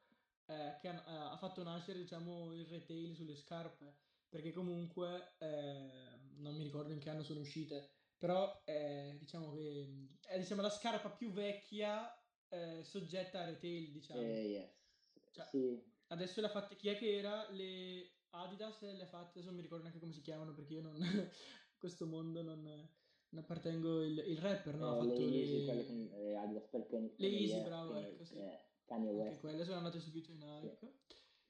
eh, 0.46 0.76
che 0.80 0.88
ha, 0.88 1.30
ha 1.32 1.36
fatto 1.36 1.62
nascere, 1.62 1.98
diciamo, 2.00 2.52
il 2.54 2.66
retail 2.66 3.14
sulle 3.14 3.36
scarpe, 3.36 3.96
perché 4.28 4.52
comunque, 4.52 5.34
eh, 5.38 6.18
non 6.36 6.54
mi 6.56 6.62
ricordo 6.64 6.92
in 6.92 6.98
che 6.98 7.10
anno 7.10 7.22
sono 7.22 7.40
uscite, 7.40 7.88
però 8.16 8.62
eh, 8.64 9.16
diciamo 9.18 9.52
che 9.52 10.08
è 10.20 10.38
diciamo, 10.38 10.62
la 10.62 10.70
scarpa 10.70 11.10
più 11.10 11.30
vecchia 11.32 12.14
eh, 12.48 12.82
soggetta 12.84 13.40
a 13.40 13.44
retail, 13.46 13.90
diciamo. 13.92 14.20
eh, 14.20 14.48
yes. 14.48 14.90
Cioè, 15.30 15.46
Sì, 15.46 15.82
Adesso 16.08 16.40
le 16.40 16.46
ha 16.46 16.50
fatte 16.50 16.76
chi 16.76 16.88
è 16.88 16.96
che 16.96 17.16
era? 17.16 17.50
Le 17.50 18.18
Adidas 18.30 18.80
le 18.82 19.02
ha 19.02 19.06
fatte, 19.06 19.30
adesso 19.38 19.46
non 19.46 19.56
mi 19.56 19.62
ricordo 19.62 19.84
neanche 19.84 20.00
come 20.00 20.12
si 20.12 20.20
chiamano 20.20 20.52
perché 20.54 20.74
io 20.74 20.82
non, 20.82 20.96
questo 21.78 22.06
mondo 22.06 22.42
non, 22.42 22.62
non 22.62 23.42
appartengo, 23.42 24.02
il, 24.04 24.18
il 24.18 24.38
rapper, 24.38 24.76
no? 24.76 24.90
Ha 24.90 24.96
eh, 24.98 25.06
le 25.06 25.08
fatto 25.08 25.22
Easy, 25.22 25.64
quelle 25.64 25.86
con 25.86 25.96
le, 25.96 26.10
eh, 26.10 26.34
Adidas 26.34 26.68
per 26.68 26.86
Kanye, 26.86 27.14
le 27.16 27.28
Easy, 27.28 27.52
West, 27.54 27.64
bravo, 27.64 27.92
Kanye, 27.92 28.08
ecco, 28.08 28.24
sì. 28.24 28.34
eh, 28.36 28.71
Kanye 28.92 29.08
Anche 29.10 29.18
West. 29.24 29.40
quelle 29.40 29.64
sono 29.64 29.76
andate 29.78 30.00
subito 30.00 30.30
in 30.30 30.38
Sì. 30.38 30.66
Nike. 30.66 30.92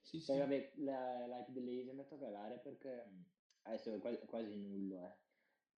Sì, 0.00 0.20
Poi 0.24 0.36
sì. 0.36 0.38
vabbè, 0.38 0.72
la, 0.76 1.26
l'hype 1.26 1.52
delle 1.52 1.70
Easy 1.72 1.88
è 1.88 1.90
andato 1.90 2.14
a 2.14 2.18
calare 2.18 2.58
perché 2.60 3.04
mm, 3.06 3.22
adesso 3.62 3.92
è 3.94 3.98
quasi, 3.98 4.18
quasi 4.26 4.56
nullo, 4.56 5.04
eh. 5.04 5.20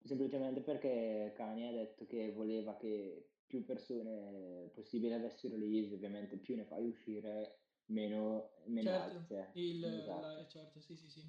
Semplicemente 0.05 0.61
perché 0.63 1.33
Kanye 1.35 1.69
ha 1.69 1.73
detto 1.73 2.05
che 2.05 2.31
voleva 2.33 2.77
che 2.77 3.37
più 3.47 3.65
persone 3.65 4.71
possibile 4.75 5.15
avessero 5.15 5.57
le 5.57 5.65
Easy, 5.67 5.95
ovviamente 5.95 6.39
più 6.39 6.57
ne 6.57 6.65
fai 6.67 6.87
uscire, 6.87 7.61
meno, 7.87 8.51
meno 8.67 8.91
hype 8.97 9.19
Certo, 9.19 9.25
c'è. 9.25 9.51
il, 9.53 9.81
la, 9.81 9.99
Esatto. 10.01 10.41
eh, 10.41 10.49
certo, 10.49 10.81
sì, 10.81 10.97
sì, 10.97 11.09
sì. 11.09 11.23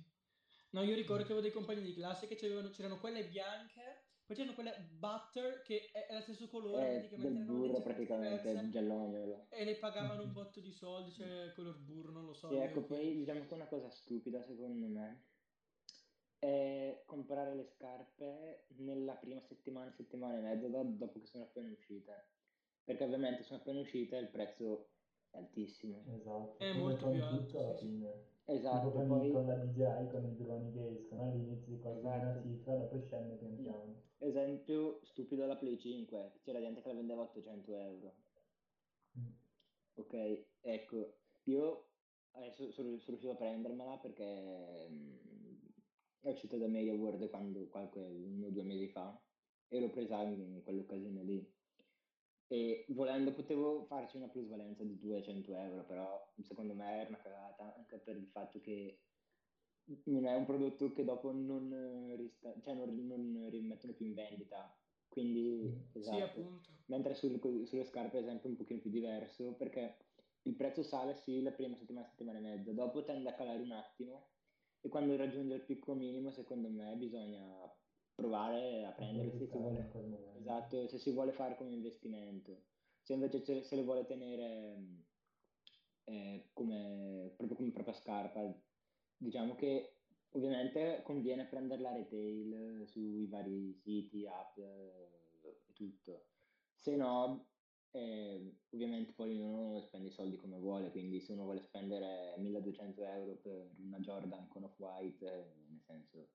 No, 0.71 0.81
io 0.83 0.95
ricordo 0.95 1.23
che 1.23 1.31
avevo 1.31 1.41
dei 1.41 1.51
compagni 1.51 1.81
di 1.81 1.93
classe 1.93 2.27
che 2.27 2.35
c'erano 2.35 2.99
quelle 2.99 3.27
bianche, 3.29 4.14
poi 4.25 4.35
c'erano 4.35 4.53
quelle 4.55 4.75
butter 4.97 5.61
che 5.61 5.91
è, 5.91 6.07
è 6.07 6.13
lo 6.13 6.21
stesso 6.21 6.47
colore, 6.47 6.85
È 6.85 6.87
praticamente 6.87 7.29
del 7.29 7.37
erano 7.37 7.45
burro 7.45 7.81
praticamente, 7.81 8.49
diverse 8.49 8.69
giallognolo. 8.69 9.47
e 9.49 9.63
le 9.65 9.77
pagavano 9.77 10.23
un 10.23 10.31
botto 10.33 10.59
di 10.59 10.71
soldi, 10.71 11.11
cioè 11.11 11.51
color 11.55 11.77
burro, 11.79 12.11
non 12.11 12.25
lo 12.25 12.33
so, 12.33 12.47
Sì, 12.47 12.55
ecco, 12.55 12.79
io 12.79 12.85
che... 12.87 12.87
poi 12.87 13.15
diciamo 13.15 13.45
che 13.47 13.53
una 13.55 13.67
cosa 13.67 13.89
stupida 13.89 14.41
secondo 14.41 14.87
me 14.87 15.29
è 16.39 17.03
comprare 17.05 17.55
le 17.55 17.65
scarpe 17.65 18.67
nella 18.77 19.17
prima 19.17 19.41
settimana, 19.41 19.91
settimana 19.91 20.37
e 20.37 20.41
mezza 20.41 20.67
da- 20.69 20.83
dopo 20.83 21.19
che 21.19 21.25
sono 21.27 21.45
appena 21.45 21.69
uscite. 21.71 22.33
Perché 22.83 23.03
ovviamente 23.03 23.43
sono 23.43 23.59
appena 23.59 23.79
uscite 23.79 24.17
e 24.17 24.21
il 24.21 24.29
prezzo 24.29 24.97
è 25.29 25.37
altissimo. 25.37 26.13
Esatto, 26.13 26.65
È 26.65 26.71
come 26.71 26.79
molto 26.79 27.09
più 27.09 27.19
con 27.19 27.23
alto, 27.23 27.47
tutto 27.47 27.59
alla 27.59 27.75
sì, 27.75 27.87
sì. 27.87 27.93
fine. 27.95 28.34
Esatto, 28.45 28.91
con, 28.91 29.05
i- 29.07 29.07
poi 29.07 29.31
con 29.31 29.45
la 29.45 29.55
DJI, 29.55 30.07
con 30.09 30.25
i 30.25 30.35
droni 30.35 30.71
che 30.71 30.89
escono, 30.99 31.23
all'inizio 31.23 31.77
costa 31.79 32.09
di 32.11 32.15
una 32.17 32.31
esatto. 32.31 32.41
cifra, 32.41 32.75
dopo 32.75 32.99
scende 33.01 33.35
pian 33.35 33.55
piano. 33.61 34.03
Esempio 34.17 34.99
stupido 35.03 35.45
la 35.45 35.55
Play 35.57 35.77
5, 35.77 36.39
c'era 36.41 36.59
gente 36.59 36.81
che 36.81 36.87
la 36.89 36.95
vendeva 36.95 37.21
a 37.21 37.25
800 37.25 37.75
euro. 37.75 38.13
Mm. 39.17 39.35
Ok, 39.95 40.13
ecco, 40.61 41.19
io 41.43 41.91
adesso 42.31 42.71
sono, 42.71 42.97
sono 42.99 43.17
riuscito 43.17 43.31
a 43.31 43.35
prendermela 43.35 43.97
perché 43.97 44.87
mm, 44.89 45.15
è 46.19 46.29
uscita 46.29 46.57
da 46.57 46.67
Media 46.67 46.93
World 46.93 47.29
quando, 47.29 47.67
qualche 47.69 47.99
uno 47.99 48.47
o 48.47 48.49
due 48.51 48.63
mesi 48.63 48.89
fa 48.89 49.21
e 49.67 49.79
l'ho 49.79 49.89
presa 49.89 50.21
in 50.23 50.61
quell'occasione 50.63 51.23
lì. 51.23 51.53
E 52.47 52.85
volendo 52.89 53.33
potevo 53.33 53.85
farci 53.85 54.17
una 54.17 54.29
plusvalenza 54.29 54.83
di 54.83 54.99
200 54.99 55.55
euro, 55.55 55.85
però 55.85 56.31
secondo 56.41 56.75
me 56.75 56.99
era 56.99 57.09
una 57.09 57.17
cagata 57.17 57.75
anche 57.75 57.99
per 57.99 58.17
il 58.17 58.27
fatto 58.27 58.59
che 58.59 59.01
non 60.05 60.25
è 60.25 60.35
un 60.35 60.45
prodotto 60.45 60.91
che 60.91 61.03
dopo 61.03 61.31
non, 61.31 62.15
rista- 62.17 62.59
cioè 62.61 62.73
non, 62.75 63.31
non 63.31 63.49
rimettono 63.49 63.93
più 63.93 64.05
in 64.07 64.13
vendita. 64.13 64.79
Quindi, 65.07 65.63
Mm. 65.67 65.89
esatto. 65.93 66.15
Sì, 66.17 66.21
appunto. 66.21 66.69
Mentre 66.87 67.13
sul- 67.15 67.65
sulle 67.65 67.83
scarpe, 67.83 68.17
ad 68.17 68.23
esempio, 68.23 68.47
è 68.47 68.51
un 68.51 68.57
pochino 68.57 68.79
più 68.81 68.89
diverso 68.89 69.55
perché 69.55 69.97
il 70.43 70.55
prezzo 70.55 70.83
sale 70.83 71.15
sì 71.15 71.41
la 71.41 71.53
prima 71.53 71.75
settimana, 71.75 72.05
settimana 72.07 72.37
e 72.39 72.41
mezza, 72.41 72.73
dopo 72.73 73.03
tende 73.03 73.29
a 73.29 73.33
calare 73.35 73.61
un 73.61 73.71
attimo 73.71 74.33
e 74.81 74.89
quando 74.89 75.15
raggiunge 75.15 75.55
il 75.55 75.65
picco 75.65 75.95
minimo, 75.95 76.29
secondo 76.31 76.69
me, 76.69 76.95
bisogna 76.97 77.74
provare 78.15 78.85
a 78.85 78.91
prendere 78.93 79.31
se 79.37 79.45
si 79.45 79.57
vuole, 79.57 79.89
esatto, 80.39 80.87
se 80.87 80.97
si 80.97 81.11
vuole 81.11 81.31
fare 81.33 81.55
come 81.55 81.71
investimento. 81.71 82.63
Se 83.01 83.13
invece 83.13 83.43
ce- 83.43 83.63
se 83.63 83.75
le 83.75 83.83
vuole 83.83 84.05
tenere 84.05 85.05
eh, 86.05 86.49
come, 86.53 87.33
proprio 87.35 87.57
come 87.57 87.71
propria 87.71 87.93
scarpa, 87.93 88.41
diciamo 89.17 89.55
che 89.55 89.99
ovviamente 90.31 91.01
conviene 91.03 91.47
prenderla 91.47 91.93
retail 91.93 92.81
eh, 92.81 92.85
sui 92.87 93.27
vari 93.27 93.73
siti, 93.73 94.25
app 94.27 94.57
eh, 94.57 95.39
e 95.41 95.73
tutto. 95.73 96.29
Se 96.75 96.95
no, 96.95 97.51
eh, 97.91 98.59
ovviamente 98.69 99.13
poi 99.13 99.31
ognuno 99.39 99.81
spende 99.81 100.09
i 100.09 100.11
soldi 100.11 100.37
come 100.37 100.57
vuole, 100.57 100.91
quindi 100.91 101.19
se 101.21 101.33
uno 101.33 101.43
vuole 101.43 101.61
spendere 101.61 102.35
1200 102.37 103.03
euro 103.03 103.37
per 103.37 103.71
una 103.79 103.99
Jordan 103.99 104.47
con 104.47 104.63
Off-White, 104.63 105.25
eh, 105.25 105.53
nel 105.69 105.81
senso, 105.81 106.29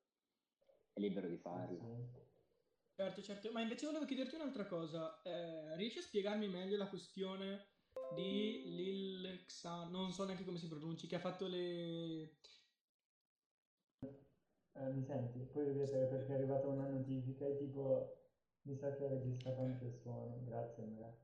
è 1.01 1.09
libero 1.09 1.29
di 1.29 1.39
farlo. 1.39 2.29
Certo, 2.95 3.23
certo. 3.23 3.51
Ma 3.53 3.63
invece 3.63 3.87
volevo 3.87 4.05
chiederti 4.05 4.35
un'altra 4.35 4.67
cosa. 4.67 5.23
Eh, 5.23 5.77
riesci 5.77 5.99
a 5.99 6.03
spiegarmi 6.03 6.49
meglio 6.49 6.77
la 6.77 6.89
questione 6.89 7.69
di 8.15 8.63
Lil 8.67 9.45
Xan, 9.47 9.91
non 9.91 10.13
so 10.13 10.25
neanche 10.25 10.45
come 10.45 10.59
si 10.59 10.69
pronunci, 10.69 11.07
che 11.07 11.17
ha 11.17 11.21
fatto 11.21 11.47
le... 11.47 12.39
Eh, 14.73 14.91
mi 14.93 15.03
senti? 15.03 15.41
Puoi 15.51 15.67
ripetere 15.67 16.07
perché 16.07 16.33
è 16.33 16.37
arrivata 16.37 16.67
una 16.67 16.89
notifica 16.89 17.47
e 17.47 17.57
tipo 17.57 18.19
mi 18.63 18.77
sa 18.77 18.95
che 18.95 19.05
ha 19.05 19.09
registrato 19.09 19.61
anche 19.63 19.85
il 19.87 19.95
suono. 19.95 20.45
Grazie 20.45 20.83
Andrea. 20.83 21.19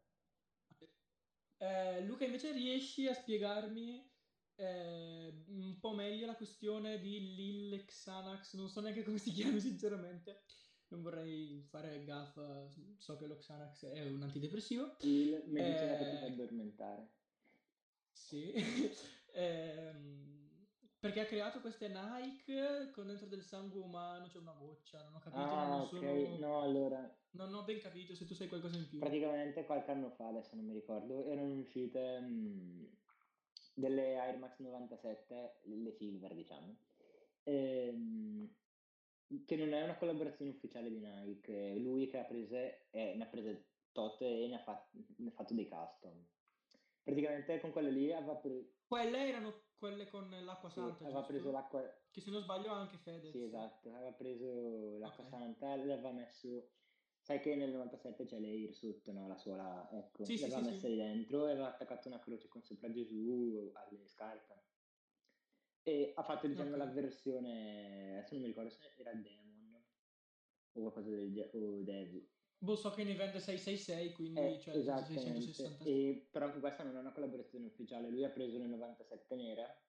Eh, 1.59 2.01
Luca, 2.05 2.25
invece 2.25 2.53
riesci 2.53 3.07
a 3.07 3.15
spiegarmi 3.15 4.16
eh, 4.57 5.45
un 5.49 5.79
po' 5.81 5.95
meglio 5.95 6.27
la 6.27 6.37
questione 6.37 6.99
di 7.01 7.35
Lil 7.35 7.85
Xanax? 7.85 8.55
Non 8.57 8.69
so 8.69 8.81
neanche 8.81 9.03
come 9.05 9.19
si 9.19 9.31
chiami, 9.33 9.61
sinceramente. 9.61 10.43
Non 10.89 11.03
vorrei 11.03 11.63
fare 11.63 12.05
gaffa, 12.05 12.73
so 12.99 13.17
che 13.17 13.27
lo 13.27 13.37
Xanax 13.37 13.87
è 13.87 14.03
un 14.09 14.23
antidepressivo. 14.23 14.97
Il 15.01 15.45
medicina 15.47 15.97
che 15.97 16.07
ti 16.07 16.17
fa 16.17 16.27
Eh, 16.27 16.33
addormentare. 16.33 17.15
Sì, 18.13 18.53
Ehm, 19.39 20.67
perché 20.99 21.21
ha 21.21 21.27
creato 21.27 21.61
queste 21.61 21.89
Nike 21.89 22.91
con 22.91 23.07
dentro 23.07 23.27
del 23.27 23.43
sangue 23.43 23.81
umano, 23.81 24.27
c'è 24.29 24.39
una 24.39 24.55
goccia, 24.55 25.03
non 25.05 25.15
ho 25.15 25.19
capito, 25.19 25.55
Ah, 25.55 25.67
non 25.67 25.85
ok, 25.85 26.01
sono... 26.01 26.39
no, 26.39 26.63
allora, 26.63 27.17
Non 27.33 27.55
ho 27.55 27.65
ben 27.65 27.79
capito 27.81 28.15
se 28.15 28.25
tu 28.27 28.35
sai 28.35 28.49
qualcosa 28.49 28.77
in 28.79 28.89
più. 28.89 29.01
praticamente 29.01 29.65
qualche 29.65 29.91
anno 29.91 30.11
fa, 30.11 30.29
adesso 30.29 30.55
non 30.57 30.65
mi 30.67 30.73
ricordo, 30.75 31.25
erano 31.25 31.55
uscite 31.55 32.21
mh, 32.21 32.97
delle 33.77 34.17
Air 34.19 34.39
Max 34.39 34.59
97, 34.61 35.61
le 35.65 35.93
silver 35.93 36.35
diciamo, 36.35 36.81
ehm, 37.43 38.57
che 39.45 39.57
non 39.57 39.73
è 39.73 39.83
una 39.83 39.97
collaborazione 39.99 40.51
ufficiale 40.53 40.89
di 40.91 41.01
Nike, 41.01 41.75
lui 41.77 42.07
che 42.07 42.19
ha 42.19 42.25
prese, 42.25 42.89
eh, 42.91 43.15
ne 43.17 43.25
ha 43.25 43.29
prese 43.29 43.75
tot 43.93 44.21
e 44.23 44.47
ne 44.49 44.55
ha, 44.57 44.59
fat- 44.63 44.91
ne 45.19 45.29
ha 45.29 45.33
fatto 45.33 45.55
dei 45.55 45.69
custom. 45.69 46.29
Praticamente 47.03 47.61
con 47.61 47.71
quelle 47.73 47.91
lì 47.91 48.13
aveva, 48.13 48.37
pre- 48.39 48.75
Quelle 48.89 49.29
erano 49.29 49.69
quelle 49.77 50.09
con 50.09 50.29
l'acqua 50.45 50.71
sì, 50.71 50.71
santa, 50.71 51.05
aveva 51.05 51.25
preso 51.25 51.51
giusto? 51.51 51.53
l'acqua, 51.53 51.83
Che 52.11 52.21
se 52.21 52.31
non 52.31 52.43
sbaglio 52.43 52.73
anche 52.73 52.99
Fedez. 52.99 53.31
Sì, 53.31 53.43
esatto, 53.43 53.93
aveva 53.93 54.15
preso 54.15 54.99
l'acqua 54.99 55.25
Ok. 55.25 55.31
santa, 55.31 55.75
le 55.77 55.93
aveva 55.93 56.13
messo, 56.13 56.71
sai 57.27 57.41
che 57.41 57.57
nel 57.57 57.73
97 57.73 58.25
c'è 58.25 58.39
l'Air 58.39 58.73
sotto, 58.73 59.11
no? 59.13 59.27
La 59.27 59.37
suola, 59.37 59.89
ecco, 59.91 60.23
Sì, 60.25 60.37
le 60.37 60.47
sì, 60.49 60.51
sì, 60.51 60.61
messe 60.63 60.89
sì. 60.89 60.89
lì 60.89 60.97
dentro 60.97 61.49
e 61.49 61.51
aveva 61.51 61.73
attaccato 61.75 62.07
una 62.07 62.21
croce 62.21 62.47
con 62.47 62.63
sopra 62.63 62.89
Gesù 62.89 63.69
alle 63.75 64.07
scarpe. 64.07 64.65
E 65.83 66.13
ha 66.15 66.23
fatto, 66.23 66.47
diciamo, 66.47 66.71
Ok. 66.71 66.77
la 66.77 66.87
versione, 66.87 68.19
adesso 68.19 68.35
non 68.35 68.43
mi 68.43 68.49
ricordo 68.49 68.71
se 68.71 68.93
era 68.97 69.15
Demon 69.15 69.75
o 70.73 70.81
qualcosa 70.81 71.11
del 71.11 71.33
genere, 71.33 71.59
o 71.67 71.83
Devil. 71.83 72.31
Boh, 72.59 72.77
so 72.77 72.91
che 72.91 73.05
ne 73.05 73.15
vende 73.15 73.39
666, 73.41 74.13
quindi 74.13 74.41
Eh, 74.41 74.61
cioè 74.61 74.75
nel 74.75 74.83
senso 74.85 75.05
esattamente, 75.05 75.53
660. 75.53 75.85
e, 75.85 76.29
però 76.31 76.47
anche 76.47 76.61
questa 76.61 76.85
non 76.85 76.97
è 76.97 77.01
una 77.01 77.13
collaborazione 77.13 77.67
ufficiale, 77.67 78.11
lui 78.11 78.23
ha 78.25 78.31
preso 78.31 78.59
le 78.59 78.67
97 78.67 79.35
nere 79.37 79.86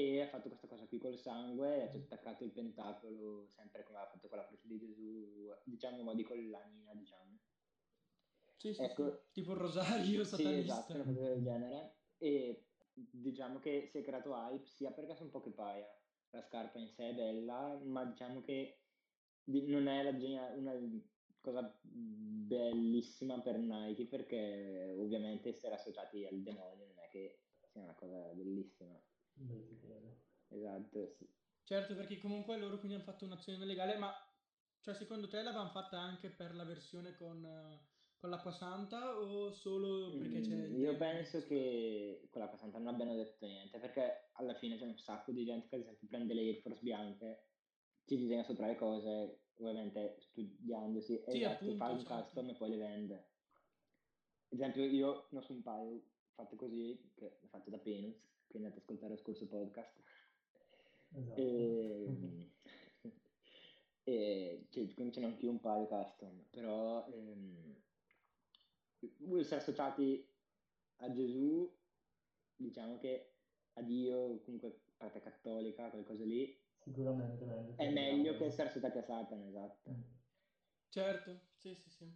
e 0.00 0.20
ha 0.22 0.28
fatto 0.28 0.48
questa 0.48 0.66
cosa 0.66 0.86
qui 0.86 0.98
col 0.98 1.18
sangue 1.18 1.76
e 1.76 1.80
ha 1.82 1.90
attaccato 1.90 2.44
il 2.44 2.52
pentacolo, 2.52 3.46
sempre 3.48 3.82
come 3.84 3.98
aveva 3.98 4.12
fatto 4.12 4.28
con 4.28 4.38
la 4.38 4.46
croce 4.46 4.66
di 4.66 4.78
Gesù, 4.78 5.52
diciamo, 5.64 6.02
ma 6.02 6.14
di 6.14 6.22
collanina, 6.22 6.94
diciamo. 6.94 7.38
Sì, 8.56 8.74
sì, 8.74 8.82
Ecco, 8.82 9.10
sì. 9.10 9.32
Tipo 9.32 9.50
un 9.52 9.58
rosario 9.58 10.24
sì, 10.24 10.30
satanista. 10.30 10.74
esatto, 10.74 10.94
una 10.94 11.04
cosa 11.04 11.20
del 11.20 11.42
genere. 11.42 11.94
E 12.18 12.64
diciamo 12.92 13.58
che 13.58 13.86
si 13.86 13.98
è 13.98 14.02
creato 14.02 14.34
hype 14.34 14.66
sia 14.66 14.92
perché 14.92 15.14
sono 15.14 15.30
poche 15.30 15.50
paia. 15.50 15.86
La 16.30 16.42
scarpa 16.42 16.78
in 16.78 16.88
sé 16.88 17.08
è 17.08 17.14
bella, 17.14 17.78
ma 17.82 18.04
diciamo 18.04 18.40
che 18.42 18.76
non 19.44 19.86
è 19.88 20.02
la 20.02 20.16
genia- 20.16 20.52
una 20.54 20.74
cosa 21.40 21.78
bellissima 21.82 23.40
per 23.40 23.58
Nike 23.58 24.06
perché 24.06 24.94
ovviamente 24.98 25.48
essere 25.48 25.74
associati 25.74 26.24
al 26.26 26.42
demonio 26.42 26.86
non 26.86 26.98
è 26.98 27.08
che 27.08 27.46
sia 27.64 27.82
una 27.82 27.94
cosa 27.94 28.32
bellissima. 28.34 29.02
Credo. 29.80 30.20
Esatto, 30.48 31.08
sì. 31.08 31.28
Certo, 31.62 31.94
perché 31.94 32.18
comunque 32.18 32.58
loro 32.58 32.76
quindi 32.78 32.94
hanno 32.94 33.04
fatto 33.04 33.24
un'azione 33.24 33.64
legale, 33.64 33.96
ma 33.96 34.12
cioè 34.80 34.94
secondo 34.94 35.28
te 35.28 35.40
l'avevano 35.42 35.70
fatta 35.70 35.98
anche 36.00 36.30
per 36.30 36.54
la 36.54 36.64
versione 36.64 37.14
con, 37.14 37.40
con 38.16 38.28
l'acqua 38.30 38.50
santa 38.52 39.16
o 39.18 39.52
solo 39.52 40.16
perché 40.16 40.40
c'è 40.40 40.56
il 40.66 40.72
Mm, 40.72 40.80
Io 40.80 40.96
penso 40.96 41.44
che 41.44 42.26
con 42.30 42.40
la 42.42 42.56
Santa 42.56 42.78
non 42.78 42.88
abbiano 42.88 43.14
detto 43.14 43.46
niente, 43.46 43.78
perché 43.78 44.30
alla 44.32 44.54
fine 44.54 44.76
c'è 44.76 44.84
un 44.84 44.96
sacco 44.98 45.30
di 45.32 45.44
gente 45.44 45.68
che 45.68 45.74
ad 45.76 45.80
esempio 45.82 46.08
prende 46.08 46.34
le 46.34 46.40
Air 46.42 46.56
Force 46.56 46.82
bianche, 46.82 47.52
ci 48.04 48.16
disegna 48.16 48.42
sopra 48.42 48.66
le 48.66 48.74
cose, 48.76 49.44
ovviamente 49.54 50.16
studiandosi, 50.20 51.22
Sì, 51.24 51.38
esatto, 51.38 51.72
fa 51.76 51.88
un 51.90 52.04
certo. 52.04 52.04
custom 52.04 52.48
e 52.50 52.56
poi 52.56 52.70
le 52.70 52.76
vende. 52.76 53.14
Ad 54.48 54.58
esempio 54.58 54.84
io 54.84 55.28
ne 55.30 55.38
ho 55.38 55.42
su 55.42 55.54
un 55.54 55.62
paio 55.62 56.10
fatte 56.34 56.56
così, 56.56 57.12
che 57.14 57.38
ho 57.40 57.46
fatto 57.48 57.70
da 57.70 57.78
Penus, 57.80 58.29
che 58.50 58.56
andate 58.56 58.76
ad 58.76 58.80
ascoltare 58.82 59.12
lo 59.12 59.18
scorso 59.18 59.46
podcast. 59.46 60.02
Esatto. 61.12 61.40
E, 61.40 62.50
e 64.04 64.66
cioè, 64.70 64.94
quindi 64.94 65.12
ce 65.12 65.20
n'ho 65.20 65.26
anch'io 65.26 65.50
un 65.50 65.60
paio 65.60 65.86
custom, 65.86 66.44
però 66.50 67.06
ehm, 67.06 67.76
essere 69.38 69.60
associati 69.60 70.28
a 70.96 71.10
Gesù, 71.10 71.72
diciamo 72.56 72.98
che 72.98 73.34
a 73.74 73.82
Dio, 73.82 74.40
comunque 74.40 74.80
parte 74.96 75.20
cattolica, 75.20 75.88
qualcosa 75.88 76.24
lì, 76.24 76.58
Sicuramente 76.82 77.44
meglio 77.44 77.74
è 77.76 77.90
meglio 77.90 78.36
che 78.36 78.46
essere 78.46 78.68
associati 78.68 78.98
a 78.98 79.02
Satana, 79.02 79.46
esatto. 79.46 79.90
Mm. 79.90 80.02
Certo, 80.88 81.40
sì, 81.54 81.74
sì, 81.74 81.90
sì. 81.90 82.12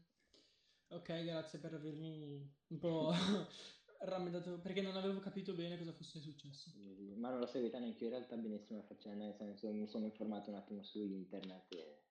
Ok, 0.88 1.24
grazie 1.24 1.58
per 1.58 1.74
avermi 1.74 2.50
un 2.68 2.78
po' 2.78 3.12
rammendato, 4.04 4.58
perché 4.58 4.80
non 4.80 4.96
avevo 4.96 5.18
capito 5.20 5.54
bene 5.54 5.78
cosa 5.78 5.92
fosse 5.92 6.20
successo. 6.20 6.70
Ma 7.16 7.30
non 7.30 7.38
l'ho 7.38 7.46
seguita 7.46 7.78
neanche 7.78 8.00
io 8.00 8.10
in 8.10 8.14
realtà 8.14 8.36
benissimo 8.36 8.78
la 8.78 8.84
faccenda, 8.84 9.24
nel 9.24 9.34
senso 9.34 9.72
mi 9.72 9.86
sono 9.86 10.04
informato 10.04 10.50
un 10.50 10.56
attimo 10.56 10.82
su 10.82 11.02
internet 11.02 11.72
e... 11.72 12.02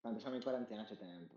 Quando 0.00 0.18
siamo 0.18 0.34
in 0.34 0.42
quarantena 0.42 0.84
c'è 0.84 0.96
tempo. 0.96 1.36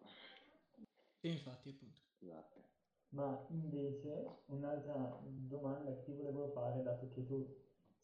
Sì, 1.19 1.27
infatti, 1.27 1.69
appunto. 1.69 2.01
Esatto. 2.19 2.63
Ma 3.09 3.45
invece 3.49 4.41
un'altra 4.47 5.21
domanda 5.23 5.93
che 5.93 6.03
ti 6.03 6.11
volevo 6.13 6.47
fare, 6.49 6.81
dato 6.81 7.07
che 7.09 7.23
tu 7.25 7.47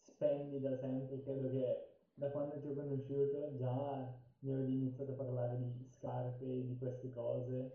spendi 0.01 0.59
da 0.59 0.77
sempre, 0.77 1.21
credo 1.21 1.49
che 1.49 1.89
da 2.13 2.29
quando 2.29 2.59
ti 2.59 2.67
ho 2.67 2.73
conosciuto 2.75 3.55
già 3.55 4.19
mi 4.39 4.51
avevi 4.53 4.75
iniziato 4.75 5.11
a 5.11 5.15
parlare 5.15 5.57
di 5.57 5.85
scarpe 5.97 6.45
e 6.45 6.65
di 6.65 6.77
queste 6.77 7.09
cose, 7.09 7.73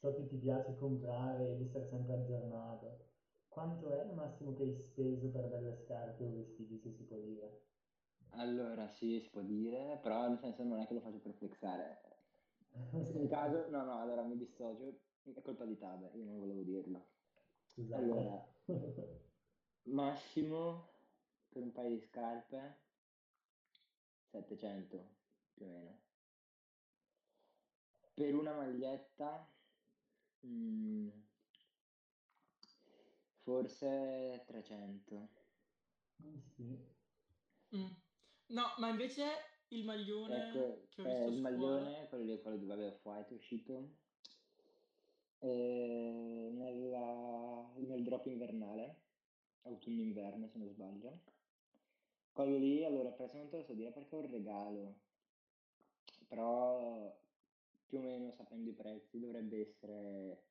so 0.00 0.14
che 0.14 0.26
ti 0.26 0.36
piace 0.38 0.74
comprare 0.76 1.52
ed 1.52 1.60
essere 1.62 1.88
sempre 1.88 2.14
aggiornato. 2.14 3.06
Quanto 3.48 3.90
è 3.90 4.04
il 4.04 4.14
massimo 4.14 4.54
che 4.54 4.62
hai 4.62 4.74
speso 4.74 5.30
per 5.30 5.48
delle 5.48 5.74
scarpe 5.74 6.24
o 6.24 6.32
vestiti, 6.32 6.78
se 6.78 6.92
si 6.92 7.04
può 7.04 7.18
dire? 7.18 7.66
Allora, 8.30 8.86
sì, 8.88 9.20
si 9.20 9.30
può 9.30 9.40
dire, 9.42 9.98
però 10.02 10.28
nel 10.28 10.38
senso 10.38 10.62
non 10.62 10.78
è 10.78 10.86
che 10.86 10.94
lo 10.94 11.00
faccio 11.00 11.18
per 11.20 11.32
flexare. 11.34 12.00
In 13.14 13.28
caso, 13.28 13.68
no, 13.70 13.84
no, 13.84 13.98
allora 13.98 14.22
mi 14.22 14.36
dissocio, 14.36 15.00
è 15.24 15.42
colpa 15.42 15.64
di 15.64 15.76
Tabe, 15.76 16.10
io 16.14 16.24
non 16.24 16.38
volevo 16.38 16.62
dirlo. 16.62 17.06
Scusate. 17.64 18.02
Allora, 18.02 18.46
massimo 19.84 20.88
per 21.48 21.62
un 21.62 21.72
paio 21.72 21.90
di 21.90 21.98
scarpe 21.98 22.76
700 24.30 25.08
più 25.54 25.66
o 25.66 25.68
meno. 25.68 25.96
Per 28.14 28.34
una 28.34 28.54
maglietta 28.54 29.57
mm, 30.48 31.08
forse 33.42 34.44
300. 34.46 35.18
Mm, 36.22 36.38
Sì. 36.56 36.96
Mm. 37.74 37.88
No, 38.48 38.74
ma 38.78 38.88
invece 38.88 39.64
il 39.68 39.84
maglione 39.84 40.34
Ecco, 40.34 40.88
che 40.88 41.02
ho 41.02 41.04
eh, 41.04 41.06
visto 41.06 41.30
a 41.30 41.32
il 41.32 41.38
scuola. 41.38 41.90
maglione, 41.90 42.06
quello 42.08 42.24
lì, 42.24 42.40
quello 42.40 42.56
di 42.56 42.66
vabbè, 42.66 42.86
Off-White 42.86 43.30
è 43.30 43.36
uscito 43.36 43.98
nella- 46.52 47.72
nel 47.76 48.02
drop 48.04 48.26
invernale, 48.26 49.06
autunno-inverno 49.62 50.46
se 50.48 50.58
non 50.58 50.68
sbaglio. 50.68 51.22
Quello 52.32 52.56
lì, 52.56 52.84
allora, 52.84 53.10
il 53.10 53.14
prezzo 53.16 53.36
non 53.36 53.48
te 53.50 53.56
lo 53.56 53.62
so 53.62 53.74
dire 53.74 53.92
perché 53.92 54.16
è 54.16 54.18
un 54.20 54.30
regalo, 54.30 55.02
però 56.28 57.27
più 57.88 57.98
o 57.98 58.02
meno 58.02 58.30
sapendo 58.32 58.68
i 58.68 58.74
prezzi 58.74 59.18
dovrebbe 59.18 59.60
essere 59.60 60.42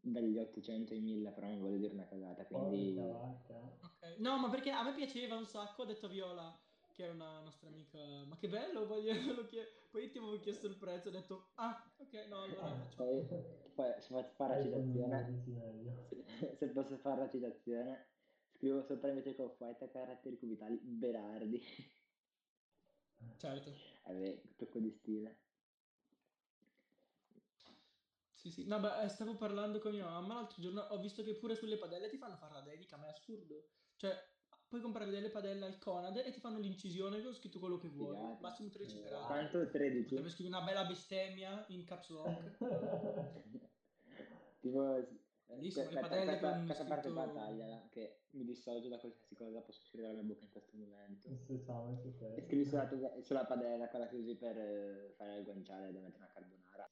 dagli 0.00 0.38
800 0.38 0.94
ai 0.94 1.00
1000, 1.00 1.30
però 1.32 1.48
non 1.48 1.60
voglio 1.60 1.76
dire 1.76 1.92
una 1.92 2.06
cagata, 2.06 2.44
quindi... 2.46 2.94
Porca 2.94 3.18
vacca. 3.18 3.54
Ok. 3.82 4.16
No, 4.18 4.38
ma 4.38 4.48
perché 4.48 4.70
a 4.70 4.82
me 4.82 4.94
piaceva 4.94 5.36
un 5.36 5.46
sacco, 5.46 5.82
ho 5.82 5.84
detto 5.84 6.06
a 6.06 6.08
Viola, 6.08 6.58
che 6.92 7.06
è 7.06 7.10
una 7.10 7.40
nostra 7.40 7.68
amica, 7.68 7.98
ma 8.26 8.36
che 8.36 8.48
bello, 8.48 8.86
voglio, 8.86 9.12
lo 9.34 9.44
chie-" 9.44 9.84
poi 9.90 10.10
ti 10.10 10.18
avevo 10.18 10.38
chiesto 10.38 10.66
il 10.66 10.76
prezzo, 10.76 11.08
ho 11.08 11.12
detto, 11.12 11.50
ah, 11.54 11.92
ok, 11.98 12.26
no, 12.28 12.42
allora 12.42 12.74
facciamo. 12.74 13.10
Poi, 13.10 13.26
poi 13.74 13.92
se 13.98 14.14
faccio 14.14 14.32
fare 14.34 14.56
la 14.56 14.62
citazione, 14.62 15.44
se, 16.08 16.56
se 16.56 16.68
posso 16.68 16.96
fare 16.98 17.20
la 17.20 17.30
citazione, 17.30 18.08
scrivo 18.54 18.82
sopra 18.82 19.08
invece 19.08 19.34
Off-White 19.42 19.84
a 19.84 19.88
caratteri 19.88 20.38
cubitali 20.38 20.78
Berardi. 20.82 21.62
Certo. 23.36 23.72
Vabbè, 24.04 24.40
tocco 24.56 24.78
di 24.78 24.90
stile. 24.90 25.45
Sì, 28.46 28.62
sì. 28.62 28.66
No, 28.66 28.78
beh, 28.78 29.02
eh, 29.02 29.08
stavo 29.08 29.34
parlando 29.34 29.80
con 29.80 29.92
mia 29.92 30.04
mamma 30.04 30.34
l'altro 30.34 30.62
giorno, 30.62 30.82
ho 30.82 31.00
visto 31.00 31.24
che 31.24 31.34
pure 31.34 31.56
sulle 31.56 31.76
padelle 31.76 32.08
ti 32.08 32.16
fanno 32.16 32.36
fare 32.36 32.54
la 32.54 32.60
dedica, 32.60 32.96
ma 32.96 33.06
è 33.06 33.10
assurdo. 33.10 33.66
Cioè, 33.96 34.14
puoi 34.68 34.80
comprare 34.80 35.10
delle 35.10 35.30
padelle 35.30 35.66
al 35.66 35.78
Conad 35.78 36.16
e 36.18 36.30
ti 36.30 36.38
fanno 36.38 36.58
l'incisione 36.58 37.20
con 37.22 37.34
scritto 37.34 37.58
quello 37.58 37.78
che 37.78 37.88
vuoi. 37.88 38.14
Figata. 38.14 38.38
Massimo 38.40 38.68
13 38.68 38.98
Eh, 38.98 39.02
carati. 39.02 39.26
Quanto? 39.26 39.68
13? 39.68 40.02
Potrebbe 40.02 40.30
scrivere 40.30 40.56
una 40.56 40.64
bella 40.64 40.84
bestemmia 40.84 41.64
in 41.68 41.84
caps 41.84 42.08
lock. 42.10 42.58
tipo, 44.60 45.04
sì, 45.06 45.24
Bellissimo, 45.46 45.86
que- 45.86 45.94
le 45.94 46.00
questa, 46.00 46.02
padelle 46.08 46.24
questa, 46.24 46.50
con 46.50 46.64
questa 46.66 46.84
parte 46.84 47.12
tagliala, 47.12 47.88
che 47.90 48.20
mi 48.30 48.44
dissocio 48.44 48.88
da 48.88 48.98
qualsiasi 48.98 49.34
cosa 49.34 49.60
possa 49.60 49.80
uscire 49.80 50.02
dalla 50.02 50.14
mia 50.14 50.22
bocca 50.22 50.44
in 50.44 50.50
questo 50.50 50.76
momento. 50.76 51.28
Sa, 51.64 51.82
messo 51.82 52.06
E 52.06 52.32
ok. 52.32 52.46
scrivi 52.46 52.64
sulla, 52.64 52.88
sulla 53.22 53.44
padella, 53.44 53.88
quella 53.88 54.06
che 54.06 54.16
usi 54.16 54.36
per 54.36 54.56
eh, 54.56 55.14
fare 55.16 55.38
il 55.38 55.44
guanciale 55.44 55.92
da 55.92 56.00
mettere 56.00 56.22
una 56.22 56.32
carbonara. 56.32 56.88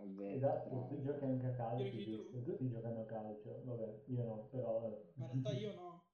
Vabbè, 0.00 0.36
Esatto, 0.36 0.68
bravo. 0.68 0.86
tu 0.86 0.98
giochi 1.00 1.24
anche 1.24 1.46
a 1.46 1.50
calcio, 1.50 2.00
giusto? 2.02 2.40
Tutti 2.42 2.68
giocano 2.68 3.00
a 3.00 3.04
calcio, 3.04 3.62
vabbè, 3.64 4.02
io 4.06 4.22
no, 4.24 4.46
però... 4.48 5.00
Ma 5.14 5.26
in 5.26 5.30
realtà 5.30 5.50
io 5.52 5.72
no. 5.72 6.04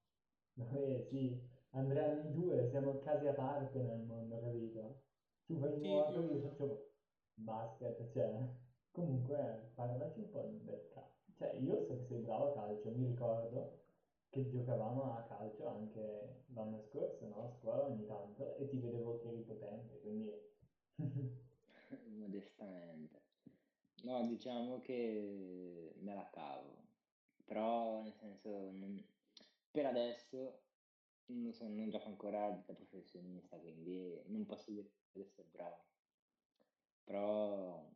Vabbè, 0.55 1.01
sì, 1.01 1.39
Andrea 1.71 2.07
noi 2.15 2.31
due 2.33 2.65
siamo 2.67 2.99
casi 2.99 3.27
a 3.27 3.33
parte 3.35 3.83
nel 3.83 4.01
mondo, 4.01 4.39
capito? 4.41 5.05
Tu 5.45 5.59
fai 5.59 5.77
Sì, 5.81 5.87
nuoto, 5.87 6.23
io 6.23 6.39
meno. 6.39 6.41
faccio 6.41 6.93
basket, 7.35 8.07
cioè... 8.09 8.65
Comunque, 8.91 9.73
parlaci 9.75 10.21
un 10.21 10.31
po' 10.31 10.43
del 10.63 10.89
calcio. 10.89 11.31
Cioè, 11.35 11.55
io 11.57 11.83
so 11.83 11.97
che 11.97 12.03
sei 12.05 12.19
bravo 12.19 12.45
a 12.45 12.51
calcio, 12.51 12.91
mi 12.95 13.05
ricordo 13.05 13.85
che 14.31 14.47
giocavamo 14.49 15.13
a 15.15 15.23
calcio 15.23 15.67
anche 15.67 16.45
l'anno 16.49 16.79
scorso, 16.79 17.27
no? 17.27 17.43
A 17.43 17.49
scuola 17.51 17.83
ogni 17.83 18.05
tanto, 18.07 18.55
e 18.55 18.67
ti 18.67 18.79
vedevo 18.79 19.17
che 19.19 19.29
eri 19.29 19.43
potente, 19.43 20.01
quindi... 20.01 20.31
Modestamente. 22.19 23.21
No, 24.07 24.25
diciamo 24.27 24.81
che 24.81 25.95
me 25.99 26.15
la 26.15 26.29
cavo, 26.31 26.93
però 27.45 28.03
nel 28.03 28.15
senso, 28.15 28.73
per 29.71 29.87
adesso 29.87 30.69
non, 31.27 31.53
so, 31.53 31.67
non 31.69 31.91
gioco 31.91 32.07
ancora 32.09 32.51
da 32.51 32.75
professionista, 32.75 33.59
quindi 33.61 34.23
non 34.27 34.47
posso 34.47 34.71
dire 34.71 34.93
di 35.13 35.21
essere 35.23 35.49
bravo, 35.49 35.89
però 37.05 37.89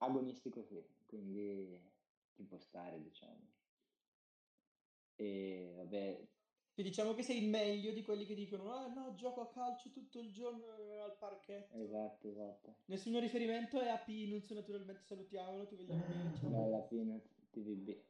agonistico 0.00 0.62
sì, 0.62 0.82
quindi 1.06 1.94
ci 2.32 2.44
può 2.46 2.58
stare, 2.58 3.00
diciamo. 3.02 3.54
E 5.16 5.72
vabbè, 5.76 6.28
Sì, 6.78 6.84
diciamo 6.84 7.12
che 7.12 7.24
sei 7.24 7.40
meglio 7.44 7.90
di 7.92 8.04
quelli 8.04 8.24
che 8.24 8.36
dicono, 8.36 8.70
ah 8.70 8.86
no, 8.86 9.12
gioco 9.16 9.40
a 9.40 9.50
calcio 9.50 9.90
tutto 9.90 10.20
il 10.20 10.30
giorno 10.30 10.76
eh, 10.76 10.98
al 11.00 11.18
parchetto. 11.18 11.76
esatto, 11.82 12.28
esatto. 12.28 12.74
Nessuno 12.84 13.18
riferimento 13.18 13.80
è 13.80 13.88
a 13.88 13.98
Peanuts, 13.98 14.50
naturalmente 14.50 15.02
salutiamolo, 15.04 15.66
ti 15.66 15.74
vogliamo 15.74 16.04
bene, 16.06 16.32
ciao. 16.36 16.50
Bella 16.50 16.80
Peanut 16.82 17.28
TVB. 17.50 18.06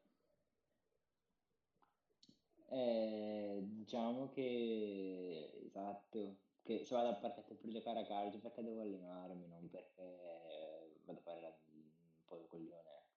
Eh, 2.71 3.61
diciamo 3.65 4.29
che 4.29 5.63
esatto, 5.65 6.43
che 6.63 6.85
se 6.85 6.95
vado 6.95 7.09
al 7.09 7.19
parchetto 7.19 7.57
per 7.57 7.71
giocare 7.71 8.01
a 8.01 8.05
calcio 8.05 8.39
perché 8.41 8.63
devo 8.63 8.83
allenarmi, 8.83 9.47
non 9.49 9.69
perché 9.71 11.01
vado 11.05 11.19
a 11.19 11.23
fare 11.23 11.41
la- 11.41 11.59
un 11.67 12.25
po' 12.27 12.39
il 12.39 12.47
coglione. 12.47 13.08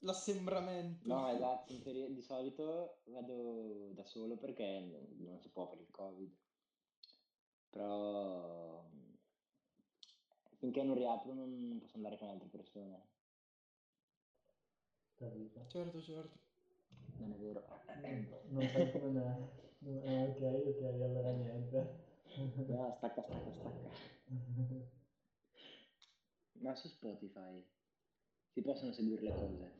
L'assembramento. 0.00 1.06
No, 1.08 1.28
esatto, 1.28 1.72
in 1.74 1.82
teoria- 1.82 2.08
di 2.08 2.22
solito 2.22 3.00
vado 3.06 3.90
da 3.92 4.04
solo 4.04 4.36
perché 4.36 4.80
non, 4.80 5.06
non 5.18 5.40
si 5.40 5.48
può 5.50 5.68
per 5.68 5.80
il 5.80 5.90
Covid. 5.90 6.34
Però 7.70 8.82
mm, 8.92 9.14
finché 10.56 10.82
non 10.82 10.94
riapro 10.94 11.32
non, 11.32 11.78
posso 11.80 11.96
andare 11.96 12.18
con 12.18 12.28
altre 12.28 12.48
persone, 12.48 13.08
Capito? 15.20 15.66
Certo, 15.68 16.00
certo. 16.00 16.38
non 17.18 17.32
è 17.32 17.36
vero. 17.36 17.62
Non, 18.48 18.66
fai 18.68 18.90
come 18.90 19.10
me. 19.10 19.48
Ah, 20.06 20.22
ok, 20.24 20.40
ok, 20.40 20.82
allora 21.02 21.32
niente. 21.32 22.08
No, 22.68 22.94
stacca, 22.96 23.22
stacca, 23.22 23.52
stacca. 23.52 23.90
Ma 26.60 26.74
su 26.74 26.88
Spotify 26.88 27.62
si 28.48 28.62
possono 28.62 28.92
seguire 28.92 29.22
le 29.22 29.32
cose. 29.32 29.79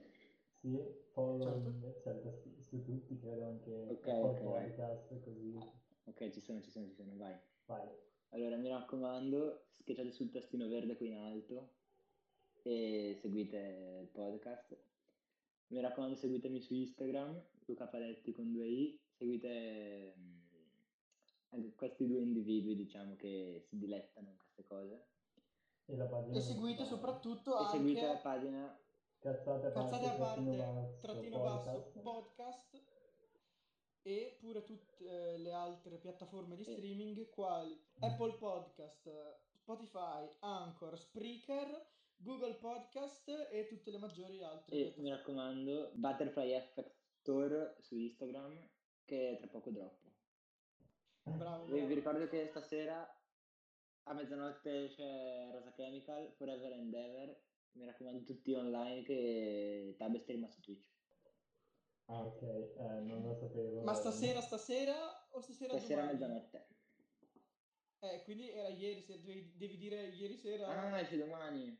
Sì, 0.60 0.68
Certo. 0.72 1.10
following, 1.12 2.00
certo, 2.02 2.32
su, 2.32 2.54
su 2.60 2.82
tutti, 2.82 3.18
credo 3.18 3.44
anche 3.46 3.72
Ok, 3.88 4.06
Apple 4.08 4.30
ok, 4.30 4.42
vai. 4.42 4.66
Podcast, 4.68 5.22
così. 5.24 5.58
Ok, 6.04 6.30
ci 6.30 6.40
sono, 6.40 6.60
ci 6.60 6.70
sono, 6.70 6.86
ci 6.86 6.94
sono, 6.94 7.16
vai. 7.16 7.34
Vai. 7.66 7.88
Allora, 8.30 8.56
mi 8.56 8.68
raccomando, 8.68 9.68
schiacciate 9.72 10.10
sul 10.12 10.30
tastino 10.30 10.68
verde 10.68 10.96
qui 10.96 11.08
in 11.08 11.16
alto 11.16 11.76
e 12.62 13.16
seguite 13.20 14.00
il 14.02 14.08
podcast. 14.08 14.78
Mi 15.68 15.80
raccomando, 15.80 16.14
seguitemi 16.16 16.60
su 16.60 16.74
Instagram, 16.74 17.42
Luca 17.66 17.86
Paletti 17.86 18.32
con 18.32 18.52
due 18.52 18.66
i. 18.66 19.00
Seguite 19.16 20.14
mm, 20.16 20.38
anche 21.50 21.74
questi 21.74 22.06
due 22.06 22.20
individui, 22.20 22.76
diciamo, 22.76 23.16
che 23.16 23.62
si 23.66 23.78
dilettano 23.78 24.30
in 24.30 24.36
queste 24.36 24.64
cose. 24.64 25.06
E 25.86 26.36
E 26.36 26.40
seguite 26.40 26.84
soprattutto 26.84 27.58
E 27.60 27.64
seguite 27.64 28.02
la 28.02 28.10
anche 28.10 28.22
pagina 28.22 28.80
Cazzate 29.20 29.66
a 29.66 29.72
Cazzate 29.72 30.06
parte, 30.06 30.06
a 30.06 30.16
trattino 30.16 30.48
parte, 30.56 30.80
basso, 30.80 31.00
trattino 31.00 31.38
basso, 31.40 32.00
podcast. 32.02 32.82
e 34.02 34.36
pure 34.40 34.64
tutte 34.64 35.04
eh, 35.04 35.38
le 35.38 35.52
altre 35.52 35.98
piattaforme 35.98 36.56
di 36.56 36.62
E- 36.64 36.72
streaming 36.72 37.28
quali 37.28 37.78
Apple 38.00 38.38
Podcast, 38.38 39.10
Spotify, 39.52 40.26
Anchor, 40.40 40.98
Spreaker, 40.98 41.86
Google 42.16 42.54
Podcast 42.54 43.28
e 43.50 43.66
tutte 43.68 43.90
le 43.90 43.98
maggiori 43.98 44.42
altre 44.42 44.74
E 44.74 44.94
mi 44.96 45.10
raccomando, 45.10 45.90
Butterfly 45.94 46.52
Effect 46.52 46.96
Store 47.20 47.76
su 47.80 47.96
Instagram, 47.98 48.58
che 49.04 49.36
tra 49.38 49.48
poco 49.48 49.70
droppo. 49.70 50.08
Bravo, 51.24 51.64
E 51.66 51.68
vi 51.72 51.76
bravo. 51.78 51.94
ricordo 51.94 52.26
che 52.28 52.46
stasera 52.46 53.06
a 54.04 54.12
mezzanotte 54.14 54.88
c'è 54.88 55.50
Rosa 55.52 55.72
Chemical, 55.72 56.32
Forever 56.32 56.72
and 56.72 56.94
Ever. 56.94 57.48
Mi 57.72 57.84
raccomando, 57.86 58.24
tutti 58.24 58.52
online 58.52 59.02
che 59.02 59.94
Tab 59.96 60.14
è 60.14 60.18
streama 60.18 60.48
su 60.48 60.60
Twitch. 60.60 60.88
Ah, 62.06 62.24
ok, 62.24 62.42
eh, 62.42 63.00
non 63.02 63.22
lo 63.22 63.34
sapevo. 63.34 63.82
Ma 63.82 63.94
stasera, 63.94 64.40
stasera 64.40 65.28
o 65.30 65.40
stasera 65.40 65.78
Stasera 65.78 66.00
a 66.02 66.04
domani? 66.06 66.18
mezzanotte. 66.18 66.68
Eh, 68.00 68.22
quindi 68.24 68.50
era 68.50 68.68
ieri 68.68 69.02
sera, 69.02 69.20
devi, 69.20 69.54
devi 69.56 69.76
dire 69.76 70.06
ieri 70.08 70.36
sera. 70.36 70.66
Ah, 70.66 70.98
esce 71.00 71.16
domani. 71.18 71.78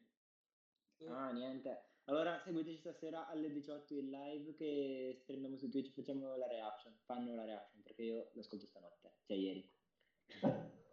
Sì. 0.97 1.07
Ah, 1.07 1.33
niente. 1.33 1.89
Allora 2.05 2.39
seguiteci 2.45 2.79
stasera 2.79 3.27
alle 3.29 3.51
18 3.51 3.95
in 3.95 4.11
live 4.11 4.55
che 4.55 5.19
streamiamo 5.23 5.57
su 5.57 5.69
Twitch, 5.69 5.93
facciamo 5.93 6.37
la 6.37 6.47
reaction. 6.47 6.97
Fanno 7.05 7.35
la 7.35 7.45
reaction 7.45 7.83
perché 7.83 8.03
io 8.03 8.31
l'ascolto 8.35 8.67
stanotte, 8.67 9.15
cioè 9.27 9.37
ieri. 9.37 9.69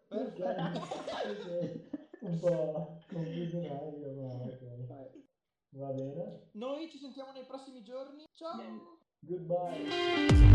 Ok, 0.10 0.40
un 2.22 2.40
po' 2.40 3.00
confusionario, 3.12 4.14
ma 4.14 4.34
ok. 4.44 5.26
Va 5.70 5.92
bene. 5.92 6.50
Noi 6.54 6.90
ci 6.90 6.98
sentiamo 6.98 7.32
nei 7.32 7.46
prossimi 7.46 7.84
giorni. 7.84 8.26
Ciao! 8.34 8.58
Vieni. 8.58 8.82
Goodbye. 9.20 10.46